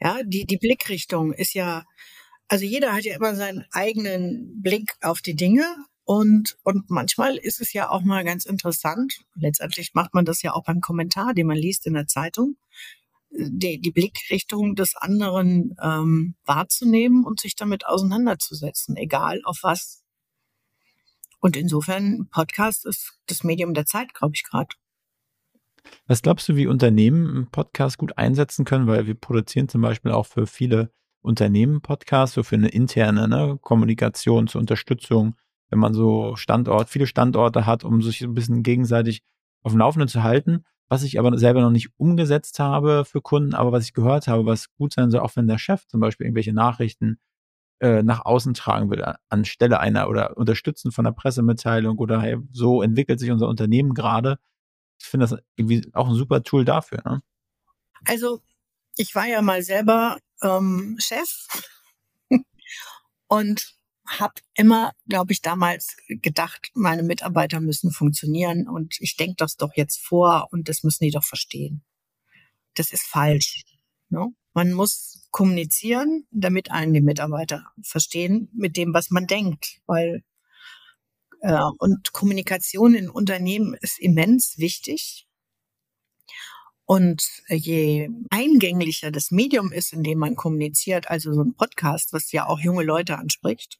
Ja, 0.00 0.18
die, 0.22 0.44
die 0.44 0.58
Blickrichtung 0.58 1.32
ist 1.32 1.54
ja, 1.54 1.82
also 2.48 2.64
jeder 2.64 2.94
hat 2.94 3.04
ja 3.04 3.16
immer 3.16 3.34
seinen 3.34 3.64
eigenen 3.72 4.60
Blick 4.62 4.94
auf 5.02 5.20
die 5.20 5.36
Dinge 5.36 5.64
und, 6.04 6.56
und 6.62 6.88
manchmal 6.88 7.36
ist 7.36 7.60
es 7.60 7.74
ja 7.74 7.90
auch 7.90 8.00
mal 8.00 8.24
ganz 8.24 8.46
interessant. 8.46 9.20
Letztendlich 9.34 9.92
macht 9.92 10.14
man 10.14 10.24
das 10.24 10.40
ja 10.40 10.54
auch 10.54 10.64
beim 10.64 10.80
Kommentar, 10.80 11.34
den 11.34 11.46
man 11.46 11.58
liest 11.58 11.86
in 11.86 11.92
der 11.92 12.06
Zeitung, 12.06 12.56
die, 13.30 13.78
die 13.78 13.90
Blickrichtung 13.90 14.74
des 14.74 14.96
anderen 14.96 15.76
ähm, 15.82 16.34
wahrzunehmen 16.46 17.24
und 17.24 17.40
sich 17.40 17.56
damit 17.56 17.86
auseinanderzusetzen, 17.86 18.96
egal 18.96 19.42
auf 19.44 19.58
was. 19.60 20.02
Und 21.40 21.56
insofern, 21.56 22.28
Podcast 22.30 22.86
ist 22.86 23.18
das 23.26 23.44
Medium 23.44 23.74
der 23.74 23.84
Zeit, 23.84 24.14
glaube 24.14 24.32
ich, 24.34 24.44
gerade. 24.44 24.74
Was 26.06 26.22
glaubst 26.22 26.48
du, 26.48 26.56
wie 26.56 26.66
Unternehmen 26.66 27.28
einen 27.28 27.50
Podcast 27.50 27.98
gut 27.98 28.16
einsetzen 28.16 28.64
können? 28.64 28.86
Weil 28.86 29.06
wir 29.06 29.14
produzieren 29.14 29.68
zum 29.68 29.82
Beispiel 29.82 30.12
auch 30.12 30.26
für 30.26 30.46
viele 30.46 30.90
Unternehmen 31.20 31.80
Podcast, 31.80 32.34
so 32.34 32.42
für 32.42 32.56
eine 32.56 32.68
interne 32.68 33.28
ne, 33.28 33.58
Kommunikation 33.60 34.46
zur 34.46 34.60
Unterstützung, 34.60 35.34
wenn 35.70 35.78
man 35.78 35.94
so 35.94 36.36
Standort, 36.36 36.88
viele 36.88 37.06
Standorte 37.06 37.66
hat, 37.66 37.84
um 37.84 38.02
sich 38.02 38.22
ein 38.22 38.34
bisschen 38.34 38.62
gegenseitig 38.62 39.22
auf 39.62 39.72
dem 39.72 39.78
Laufenden 39.78 40.08
zu 40.08 40.22
halten. 40.22 40.64
was 40.90 41.02
ich 41.02 41.18
aber 41.18 41.36
selber 41.36 41.60
noch 41.60 41.70
nicht 41.70 41.90
umgesetzt 41.98 42.60
habe 42.60 43.04
für 43.04 43.20
Kunden, 43.20 43.54
aber 43.54 43.72
was 43.72 43.84
ich 43.84 43.92
gehört 43.92 44.26
habe, 44.26 44.46
was 44.46 44.72
gut 44.74 44.94
sein 44.94 45.10
soll, 45.10 45.20
auch 45.20 45.36
wenn 45.36 45.46
der 45.46 45.58
Chef 45.58 45.86
zum 45.86 46.00
Beispiel 46.00 46.26
irgendwelche 46.26 46.54
Nachrichten 46.54 47.18
äh, 47.80 48.02
nach 48.02 48.24
außen 48.24 48.54
tragen 48.54 48.90
will, 48.90 49.04
anstelle 49.28 49.80
einer 49.80 50.08
oder 50.08 50.36
unterstützen 50.36 50.90
von 50.90 51.04
der 51.04 51.12
Pressemitteilung 51.12 51.98
oder 51.98 52.20
hey, 52.20 52.38
so 52.52 52.82
entwickelt 52.82 53.20
sich 53.20 53.30
unser 53.30 53.48
Unternehmen 53.48 53.94
gerade. 53.94 54.38
Ich 54.98 55.06
finde 55.06 55.26
das 55.26 55.38
irgendwie 55.56 55.88
auch 55.92 56.08
ein 56.08 56.14
super 56.14 56.42
Tool 56.42 56.64
dafür. 56.64 57.02
Ne? 57.04 57.20
Also 58.06 58.40
ich 58.96 59.14
war 59.14 59.26
ja 59.26 59.42
mal 59.42 59.62
selber 59.62 60.16
ähm, 60.42 60.96
Chef 60.98 61.46
und 63.28 63.78
habe 64.06 64.34
immer, 64.54 64.92
glaube 65.06 65.32
ich, 65.32 65.42
damals 65.42 65.96
gedacht, 66.08 66.70
meine 66.74 67.02
Mitarbeiter 67.02 67.60
müssen 67.60 67.90
funktionieren 67.90 68.66
und 68.68 68.96
ich 69.00 69.16
denke 69.16 69.36
das 69.36 69.56
doch 69.56 69.72
jetzt 69.74 70.00
vor 70.00 70.48
und 70.50 70.68
das 70.68 70.82
müssen 70.82 71.04
die 71.04 71.10
doch 71.10 71.24
verstehen. 71.24 71.84
Das 72.74 72.92
ist 72.92 73.02
falsch. 73.02 73.64
Ne? 74.08 74.28
Man 74.54 74.72
muss 74.72 75.28
kommunizieren, 75.30 76.26
damit 76.30 76.70
einen 76.70 76.94
die 76.94 77.02
Mitarbeiter 77.02 77.66
verstehen 77.82 78.50
mit 78.54 78.76
dem, 78.76 78.94
was 78.94 79.10
man 79.10 79.26
denkt, 79.26 79.80
weil 79.86 80.24
äh, 81.40 81.62
und 81.78 82.12
Kommunikation 82.12 82.94
in 82.94 83.10
Unternehmen 83.10 83.74
ist 83.74 83.98
immens 84.00 84.58
wichtig. 84.58 85.27
Und 86.90 87.22
je 87.50 88.08
eingänglicher 88.30 89.10
das 89.10 89.30
Medium 89.30 89.72
ist, 89.72 89.92
in 89.92 90.02
dem 90.02 90.18
man 90.18 90.36
kommuniziert, 90.36 91.10
also 91.10 91.34
so 91.34 91.42
ein 91.42 91.54
Podcast, 91.54 92.14
was 92.14 92.32
ja 92.32 92.46
auch 92.46 92.60
junge 92.60 92.82
Leute 92.82 93.18
anspricht, 93.18 93.78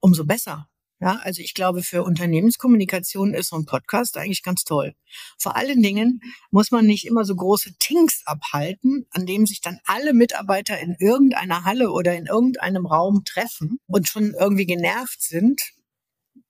umso 0.00 0.24
besser. 0.24 0.68
Ja, 1.00 1.20
also 1.22 1.40
ich 1.40 1.54
glaube, 1.54 1.84
für 1.84 2.02
Unternehmenskommunikation 2.02 3.32
ist 3.32 3.50
so 3.50 3.56
ein 3.56 3.64
Podcast 3.64 4.16
eigentlich 4.16 4.42
ganz 4.42 4.64
toll. 4.64 4.96
Vor 5.38 5.54
allen 5.54 5.80
Dingen 5.82 6.20
muss 6.50 6.72
man 6.72 6.84
nicht 6.84 7.06
immer 7.06 7.24
so 7.24 7.36
große 7.36 7.74
Tings 7.78 8.22
abhalten, 8.24 9.06
an 9.12 9.24
dem 9.24 9.46
sich 9.46 9.60
dann 9.60 9.78
alle 9.84 10.12
Mitarbeiter 10.12 10.80
in 10.80 10.96
irgendeiner 10.98 11.62
Halle 11.62 11.92
oder 11.92 12.16
in 12.16 12.26
irgendeinem 12.26 12.86
Raum 12.86 13.22
treffen 13.24 13.78
und 13.86 14.08
schon 14.08 14.34
irgendwie 14.34 14.66
genervt 14.66 15.22
sind, 15.22 15.62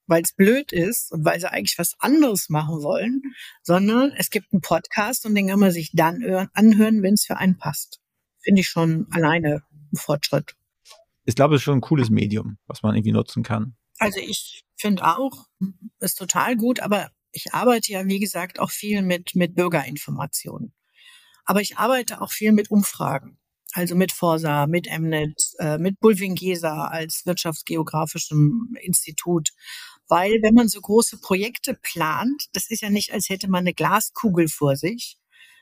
weil 0.09 0.23
es 0.23 0.33
blöd 0.33 0.73
ist 0.73 1.13
und 1.13 1.25
weil 1.25 1.39
sie 1.39 1.51
eigentlich 1.51 1.79
was 1.79 1.95
anderes 2.01 2.49
machen 2.49 2.83
wollen, 2.83 3.23
sondern 3.63 4.13
es 4.17 4.31
gibt 4.31 4.53
einen 4.53 4.63
Podcast 4.63 5.25
und 5.27 5.35
den 5.35 5.49
kann 5.49 5.61
man 5.61 5.71
sich 5.71 5.93
dann 5.93 6.49
anhören, 6.55 7.03
wenn 7.03 7.15
es 7.15 7.25
für 7.25 7.37
einen 7.37 7.57
passt. 7.57 8.01
Finde 8.41 8.63
ich 8.63 8.69
schon 8.69 9.07
alleine 9.11 9.63
ein 9.93 9.97
Fortschritt 9.97 10.57
ich 11.29 11.35
glaube, 11.35 11.55
es 11.55 11.61
ist 11.61 11.65
schon 11.65 11.77
ein 11.77 11.83
cooles 11.83 12.09
Medium, 12.09 12.57
was 12.67 12.83
man 12.83 12.95
irgendwie 12.95 13.13
nutzen 13.13 13.43
kann. 13.43 13.77
Also 13.99 14.19
ich 14.19 14.65
finde 14.77 15.05
auch, 15.05 15.45
ist 16.01 16.17
total 16.17 16.57
gut, 16.57 16.81
aber 16.81 17.11
ich 17.33 17.53
arbeite 17.53 17.93
ja, 17.93 18.07
wie 18.07 18.19
gesagt, 18.19 18.59
auch 18.59 18.71
viel 18.71 19.03
mit, 19.03 19.35
mit 19.35 19.55
Bürgerinformationen. 19.55 20.73
Aber 21.45 21.61
ich 21.61 21.77
arbeite 21.77 22.23
auch 22.23 22.33
viel 22.33 22.53
mit 22.53 22.71
Umfragen. 22.71 23.39
Also 23.75 23.95
mit 23.95 24.11
Forsa, 24.11 24.67
mit 24.67 24.87
Mnet, 24.87 25.53
äh, 25.59 25.77
mit 25.77 26.01
Bulwingesa 26.01 26.87
als 26.87 27.27
wirtschaftsgeografischem 27.27 28.75
Institut. 28.81 29.51
Weil 30.09 30.39
wenn 30.43 30.55
man 30.55 30.69
so 30.69 30.81
große 30.81 31.19
Projekte 31.19 31.75
plant, 31.75 32.47
das 32.53 32.71
ist 32.71 32.83
ja 32.83 32.91
nicht, 32.91 33.13
als 33.13 33.29
hätte 33.29 33.49
man 33.49 33.61
eine 33.61 33.75
Glaskugel 33.75 34.49
vor 34.49 34.77
sich, 34.77 35.19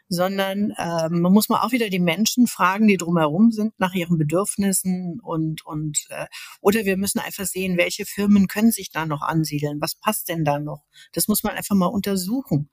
sondern 0.09 0.71
äh, 0.77 1.09
man 1.09 1.33
muss 1.33 1.49
mal 1.49 1.63
auch 1.63 1.73
wieder 1.73 1.91
die 1.91 1.99
Menschen 1.99 2.47
fragen, 2.47 2.87
die 2.87 2.97
drumherum 2.97 3.51
sind, 3.51 3.75
nach 3.79 3.95
ihren 3.95 4.19
Bedürfnissen 4.19 5.21
und 5.21 5.65
und 5.67 6.07
äh, 6.11 6.27
oder 6.61 6.85
wir 6.85 6.97
müssen 6.97 7.19
einfach 7.19 7.45
sehen, 7.45 7.77
welche 7.77 8.07
Firmen 8.07 8.47
können 8.47 8.71
sich 8.71 8.91
da 8.91 9.07
noch 9.07 9.23
ansiedeln, 9.23 9.81
was 9.81 9.97
passt 9.97 10.29
denn 10.29 10.45
da 10.45 10.59
noch? 10.59 10.85
Das 11.13 11.29
muss 11.29 11.43
man 11.43 11.57
einfach 11.57 11.75
mal 11.75 11.87
untersuchen, 11.87 12.71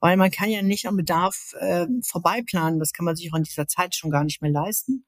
weil 0.00 0.16
man 0.16 0.30
kann 0.30 0.50
ja 0.50 0.62
nicht 0.62 0.86
am 0.86 0.96
Bedarf 0.96 1.54
äh, 1.58 1.86
vorbeiplanen. 2.06 2.78
Das 2.78 2.92
kann 2.92 3.06
man 3.06 3.16
sich 3.16 3.32
auch 3.32 3.36
in 3.38 3.44
dieser 3.44 3.66
Zeit 3.66 3.94
schon 3.94 4.10
gar 4.10 4.24
nicht 4.24 4.42
mehr 4.42 4.50
leisten. 4.50 5.06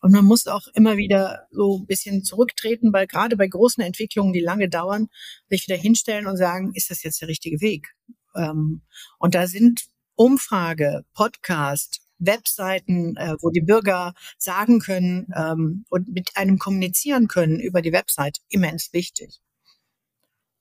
Und 0.00 0.12
man 0.12 0.24
muss 0.24 0.46
auch 0.46 0.66
immer 0.74 0.96
wieder 0.96 1.46
so 1.50 1.78
ein 1.78 1.86
bisschen 1.86 2.24
zurücktreten, 2.24 2.92
weil 2.92 3.06
gerade 3.06 3.36
bei 3.36 3.46
großen 3.46 3.82
Entwicklungen, 3.82 4.32
die 4.32 4.40
lange 4.40 4.68
dauern, 4.68 5.08
sich 5.48 5.66
wieder 5.66 5.76
hinstellen 5.76 6.26
und 6.26 6.36
sagen, 6.36 6.72
ist 6.74 6.90
das 6.90 7.02
jetzt 7.02 7.20
der 7.20 7.28
richtige 7.28 7.60
Weg? 7.60 7.94
Ähm, 8.34 8.82
und 9.18 9.34
da 9.34 9.46
sind 9.46 9.84
Umfrage, 10.14 11.04
Podcast, 11.14 12.00
Webseiten, 12.18 13.16
äh, 13.16 13.34
wo 13.40 13.50
die 13.50 13.62
Bürger 13.62 14.14
sagen 14.38 14.80
können 14.80 15.32
ähm, 15.34 15.84
und 15.88 16.08
mit 16.08 16.36
einem 16.36 16.58
kommunizieren 16.58 17.28
können 17.28 17.58
über 17.58 17.82
die 17.82 17.92
Website, 17.92 18.38
immens 18.48 18.92
wichtig. 18.92 19.40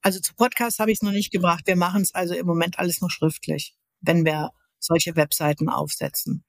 Also 0.01 0.19
zu 0.19 0.33
Podcast 0.33 0.79
habe 0.79 0.91
ich 0.91 0.99
es 0.99 1.01
noch 1.01 1.11
nicht 1.11 1.31
gebracht. 1.31 1.67
Wir 1.67 1.75
machen 1.75 2.01
es 2.01 2.15
also 2.15 2.33
im 2.33 2.45
Moment 2.45 2.79
alles 2.79 3.01
noch 3.01 3.11
schriftlich, 3.11 3.75
wenn 3.99 4.25
wir 4.25 4.51
solche 4.79 5.15
Webseiten 5.17 5.69
aufsetzen. 5.69 6.45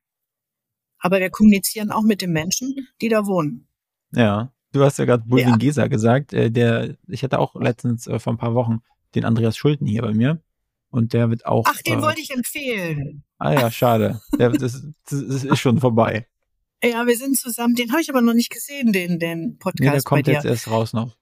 Aber 1.01 1.19
wir 1.19 1.31
kommunizieren 1.31 1.91
auch 1.91 2.03
mit 2.03 2.23
den 2.23 2.33
Menschen, 2.33 2.89
die 3.01 3.09
da 3.09 3.27
wohnen. 3.27 3.67
Ja, 4.13 4.53
du 4.73 4.85
hast 4.85 4.99
ja 4.99 5.05
gerade 5.05 5.25
Bulwin 5.27 5.59
ja. 5.61 5.87
gesagt. 5.87 6.33
Äh, 6.33 6.51
der, 6.51 6.97
ich 7.09 7.23
hatte 7.23 7.39
auch 7.39 7.55
letztens 7.55 8.07
äh, 8.07 8.19
vor 8.19 8.35
ein 8.35 8.39
paar 8.39 8.55
Wochen 8.55 8.81
den 9.15 9.25
Andreas 9.25 9.57
Schulten 9.57 9.87
hier 9.87 10.03
bei 10.03 10.13
mir. 10.13 10.43
Und 10.91 11.13
der 11.13 11.31
wird 11.31 11.47
auch. 11.47 11.65
Ach, 11.69 11.81
den 11.83 12.01
äh, 12.01 12.03
wollte 12.03 12.21
ich 12.21 12.31
empfehlen. 12.31 13.25
Ah 13.39 13.53
ja, 13.53 13.71
schade. 13.71 14.21
Der, 14.39 14.51
das, 14.51 14.83
das 15.09 15.21
ist 15.21 15.59
schon 15.59 15.79
vorbei. 15.79 16.27
Ja, 16.83 17.07
wir 17.07 17.17
sind 17.17 17.37
zusammen. 17.37 17.75
Den 17.75 17.91
habe 17.93 18.01
ich 18.01 18.11
aber 18.11 18.23
noch 18.23 18.35
nicht 18.35 18.51
gesehen, 18.51 18.93
den, 18.93 19.19
den 19.19 19.59
Podcast. 19.59 19.81
Nee, 19.81 19.91
der 19.91 20.03
kommt 20.03 20.27
jetzt 20.27 20.45
erst 20.45 20.69
raus 20.69 20.93
noch. 20.93 21.17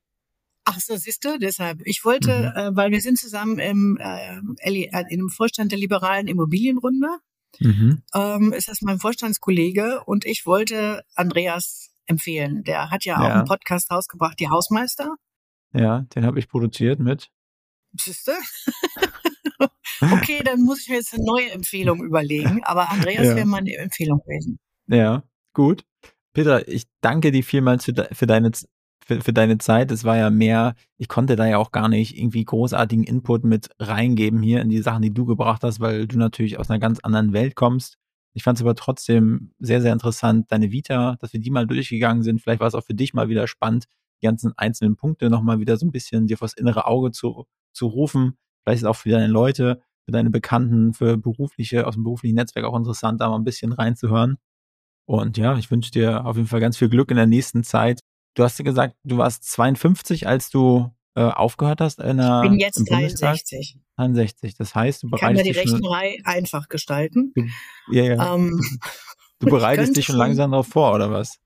Ach 0.64 0.78
so, 0.80 0.96
siehst 0.96 1.24
du, 1.24 1.38
deshalb. 1.38 1.80
Ich 1.84 2.04
wollte, 2.04 2.52
mhm. 2.54 2.60
äh, 2.60 2.76
weil 2.76 2.90
wir 2.90 3.00
sind 3.00 3.18
zusammen 3.18 3.58
im, 3.58 3.98
äh, 4.00 4.38
äh 4.60 5.04
im 5.10 5.28
Vorstand 5.30 5.72
der 5.72 5.78
liberalen 5.78 6.28
Immobilienrunde. 6.28 7.08
Mhm. 7.58 8.02
Ähm, 8.14 8.52
ist 8.52 8.68
das 8.68 8.82
mein 8.82 8.98
Vorstandskollege 8.98 10.04
und 10.04 10.24
ich 10.24 10.46
wollte 10.46 11.04
Andreas 11.14 11.90
empfehlen. 12.06 12.64
Der 12.64 12.90
hat 12.90 13.04
ja, 13.04 13.20
ja. 13.20 13.26
auch 13.26 13.34
einen 13.34 13.44
Podcast 13.44 13.90
rausgebracht, 13.90 14.38
die 14.40 14.48
Hausmeister. 14.48 15.14
Ja, 15.72 16.06
den 16.14 16.24
habe 16.24 16.38
ich 16.38 16.48
produziert 16.48 16.98
mit. 16.98 17.30
Siehst 17.92 18.28
du? 18.28 18.32
okay, 20.00 20.42
dann 20.44 20.62
muss 20.62 20.82
ich 20.82 20.88
mir 20.88 20.96
jetzt 20.96 21.14
eine 21.14 21.24
neue 21.24 21.50
Empfehlung 21.50 22.02
überlegen. 22.02 22.62
Aber 22.64 22.90
Andreas 22.90 23.26
ja. 23.26 23.36
wäre 23.36 23.46
meine 23.46 23.74
Empfehlung 23.76 24.20
gewesen. 24.20 24.58
Ja, 24.86 25.22
gut. 25.52 25.84
Peter, 26.32 26.68
ich 26.68 26.84
danke 27.00 27.32
dir 27.32 27.42
vielmals 27.42 27.84
für, 27.84 27.92
de 27.92 28.14
für 28.14 28.26
deine 28.26 28.52
für, 29.08 29.20
für 29.22 29.32
deine 29.32 29.58
Zeit. 29.58 29.90
Es 29.90 30.04
war 30.04 30.16
ja 30.16 30.30
mehr, 30.30 30.74
ich 30.98 31.08
konnte 31.08 31.34
da 31.34 31.46
ja 31.46 31.58
auch 31.58 31.72
gar 31.72 31.88
nicht 31.88 32.16
irgendwie 32.16 32.44
großartigen 32.44 33.04
Input 33.04 33.42
mit 33.44 33.70
reingeben 33.78 34.42
hier 34.42 34.60
in 34.60 34.68
die 34.68 34.82
Sachen, 34.82 35.02
die 35.02 35.12
du 35.12 35.24
gebracht 35.24 35.62
hast, 35.64 35.80
weil 35.80 36.06
du 36.06 36.18
natürlich 36.18 36.58
aus 36.58 36.70
einer 36.70 36.78
ganz 36.78 37.00
anderen 37.00 37.32
Welt 37.32 37.56
kommst. 37.56 37.96
Ich 38.34 38.42
fand 38.44 38.58
es 38.58 38.62
aber 38.62 38.74
trotzdem 38.74 39.52
sehr, 39.58 39.80
sehr 39.80 39.92
interessant, 39.92 40.52
deine 40.52 40.70
Vita, 40.70 41.16
dass 41.20 41.32
wir 41.32 41.40
die 41.40 41.50
mal 41.50 41.66
durchgegangen 41.66 42.22
sind. 42.22 42.40
Vielleicht 42.40 42.60
war 42.60 42.68
es 42.68 42.74
auch 42.74 42.84
für 42.84 42.94
dich 42.94 43.14
mal 43.14 43.28
wieder 43.28 43.48
spannend, 43.48 43.86
die 44.20 44.26
ganzen 44.26 44.52
einzelnen 44.56 44.96
Punkte 44.96 45.30
nochmal 45.30 45.58
wieder 45.58 45.76
so 45.76 45.86
ein 45.86 45.92
bisschen 45.92 46.26
dir 46.26 46.36
vors 46.36 46.52
innere 46.52 46.86
Auge 46.86 47.10
zu, 47.10 47.46
zu 47.72 47.86
rufen. 47.86 48.36
Vielleicht 48.62 48.82
ist 48.82 48.88
auch 48.88 48.96
für 48.96 49.08
deine 49.08 49.28
Leute, 49.28 49.80
für 50.04 50.12
deine 50.12 50.30
Bekannten, 50.30 50.92
für 50.92 51.16
berufliche, 51.16 51.86
aus 51.86 51.94
dem 51.94 52.04
beruflichen 52.04 52.36
Netzwerk 52.36 52.66
auch 52.66 52.76
interessant, 52.76 53.20
da 53.20 53.30
mal 53.30 53.36
ein 53.36 53.44
bisschen 53.44 53.72
reinzuhören. 53.72 54.36
Und 55.06 55.38
ja, 55.38 55.56
ich 55.56 55.70
wünsche 55.70 55.90
dir 55.90 56.26
auf 56.26 56.36
jeden 56.36 56.48
Fall 56.48 56.60
ganz 56.60 56.76
viel 56.76 56.90
Glück 56.90 57.10
in 57.10 57.16
der 57.16 57.26
nächsten 57.26 57.64
Zeit. 57.64 58.02
Du 58.34 58.44
hast 58.44 58.58
ja 58.58 58.64
gesagt, 58.64 58.96
du 59.04 59.18
warst 59.18 59.44
52, 59.44 60.26
als 60.26 60.50
du 60.50 60.92
äh, 61.14 61.22
aufgehört 61.22 61.80
hast 61.80 61.98
in 61.98 62.18
der, 62.18 62.42
Ich 62.44 62.50
bin 62.50 62.60
jetzt 62.60 62.88
63. 62.88 63.78
63. 63.96 64.54
Das 64.54 64.74
heißt, 64.74 65.02
du 65.02 65.10
bereitest 65.10 65.46
dich 65.46 65.56
schon... 65.56 65.64
Kann 65.64 65.80
die 65.80 65.86
Rechnerei 65.88 66.18
einfach 66.24 66.68
gestalten. 66.68 67.32
Du, 67.34 67.42
ja, 67.90 68.04
ja. 68.04 68.34
Ähm, 68.34 68.60
du 69.40 69.48
bereitest 69.48 69.96
dich 69.96 70.06
schon 70.06 70.16
langsam 70.16 70.52
darauf 70.52 70.68
vor, 70.68 70.94
oder 70.94 71.10
was? 71.10 71.38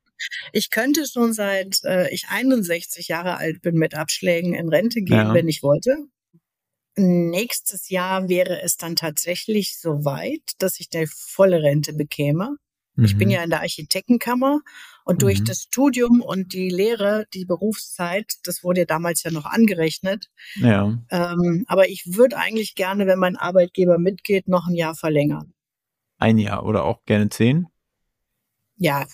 Ich 0.52 0.70
könnte 0.70 1.06
schon 1.06 1.32
seit 1.32 1.82
äh, 1.84 2.12
ich 2.12 2.28
61 2.28 3.08
Jahre 3.08 3.38
alt 3.38 3.62
bin 3.62 3.74
mit 3.76 3.94
Abschlägen 3.94 4.54
in 4.54 4.68
Rente 4.68 5.00
gehen, 5.02 5.16
ja. 5.16 5.34
wenn 5.34 5.48
ich 5.48 5.62
wollte. 5.62 5.96
Nächstes 6.94 7.88
Jahr 7.88 8.28
wäre 8.28 8.60
es 8.60 8.76
dann 8.76 8.96
tatsächlich 8.96 9.78
so 9.78 10.04
weit, 10.04 10.42
dass 10.58 10.78
ich 10.78 10.88
eine 10.94 11.06
volle 11.06 11.62
Rente 11.62 11.94
bekäme. 11.94 12.56
Mhm. 12.96 13.04
Ich 13.04 13.16
bin 13.16 13.28
mhm. 13.28 13.34
ja 13.34 13.44
in 13.44 13.50
der 13.50 13.60
Architektenkammer 13.60 14.60
und 15.04 15.16
mhm. 15.16 15.20
durch 15.20 15.44
das 15.44 15.62
Studium 15.62 16.20
und 16.20 16.52
die 16.52 16.70
Lehre, 16.70 17.26
die 17.34 17.44
Berufszeit, 17.44 18.32
das 18.44 18.62
wurde 18.62 18.80
ja 18.80 18.86
damals 18.86 19.22
ja 19.22 19.30
noch 19.30 19.44
angerechnet. 19.44 20.30
Ja. 20.56 20.98
Ähm, 21.10 21.64
aber 21.66 21.88
ich 21.88 22.04
würde 22.06 22.36
eigentlich 22.36 22.74
gerne, 22.74 23.06
wenn 23.06 23.18
mein 23.18 23.36
Arbeitgeber 23.36 23.98
mitgeht, 23.98 24.48
noch 24.48 24.66
ein 24.66 24.74
Jahr 24.74 24.94
verlängern. 24.94 25.54
Ein 26.18 26.38
Jahr 26.38 26.64
oder 26.64 26.84
auch 26.84 27.04
gerne 27.04 27.28
zehn? 27.28 27.66
Ja, 28.76 29.06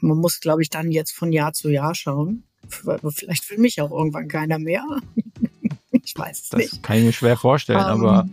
man 0.00 0.18
muss, 0.18 0.40
glaube 0.40 0.62
ich, 0.62 0.70
dann 0.70 0.90
jetzt 0.90 1.12
von 1.12 1.32
Jahr 1.32 1.52
zu 1.52 1.68
Jahr 1.68 1.94
schauen. 1.94 2.44
Vielleicht 2.68 3.50
will 3.50 3.58
mich 3.58 3.80
auch 3.80 3.90
irgendwann 3.90 4.28
keiner 4.28 4.58
mehr. 4.58 4.84
Ich 6.04 6.18
weiß 6.18 6.40
es 6.40 6.48
das 6.48 6.58
nicht. 6.58 6.82
Kann 6.82 6.96
ich 6.96 7.04
mir 7.04 7.12
schwer 7.12 7.36
vorstellen, 7.36 7.78
um, 7.78 8.00
ähm. 8.00 8.06
aber 8.06 8.28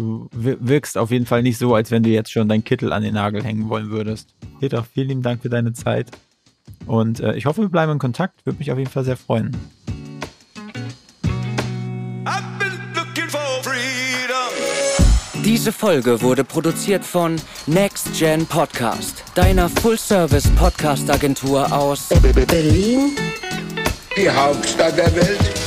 du 0.00 0.28
wirkst 0.32 0.96
auf 0.96 1.10
jeden 1.10 1.26
Fall 1.26 1.42
nicht 1.42 1.58
so, 1.58 1.74
als 1.74 1.90
wenn 1.90 2.02
du 2.02 2.08
jetzt 2.08 2.32
schon 2.32 2.48
deinen 2.48 2.64
Kittel 2.64 2.92
an 2.92 3.02
den 3.02 3.14
Nagel 3.14 3.44
hängen 3.44 3.68
wollen 3.68 3.90
würdest. 3.90 4.34
Peter, 4.58 4.82
vielen 4.82 5.08
lieben 5.08 5.22
Dank 5.22 5.42
für 5.42 5.50
deine 5.50 5.72
Zeit. 5.72 6.10
Und 6.86 7.20
äh, 7.20 7.34
ich 7.34 7.46
hoffe, 7.46 7.62
wir 7.62 7.68
bleiben 7.68 7.92
in 7.92 7.98
Kontakt. 7.98 8.44
Würde 8.46 8.58
mich 8.58 8.72
auf 8.72 8.78
jeden 8.78 8.90
Fall 8.90 9.04
sehr 9.04 9.16
freuen. 9.16 9.56
Diese 15.44 15.72
Folge 15.72 16.22
wurde 16.22 16.44
produziert 16.44 17.04
von 17.04 17.36
Next 17.66 18.18
Gen 18.18 18.46
Podcast, 18.46 19.24
deiner 19.34 19.68
Full-Service-Podcast-Agentur 19.68 21.72
aus 21.72 22.08
Berlin, 22.08 23.16
die 24.16 24.30
Hauptstadt 24.30 24.98
der 24.98 25.14
Welt. 25.16 25.59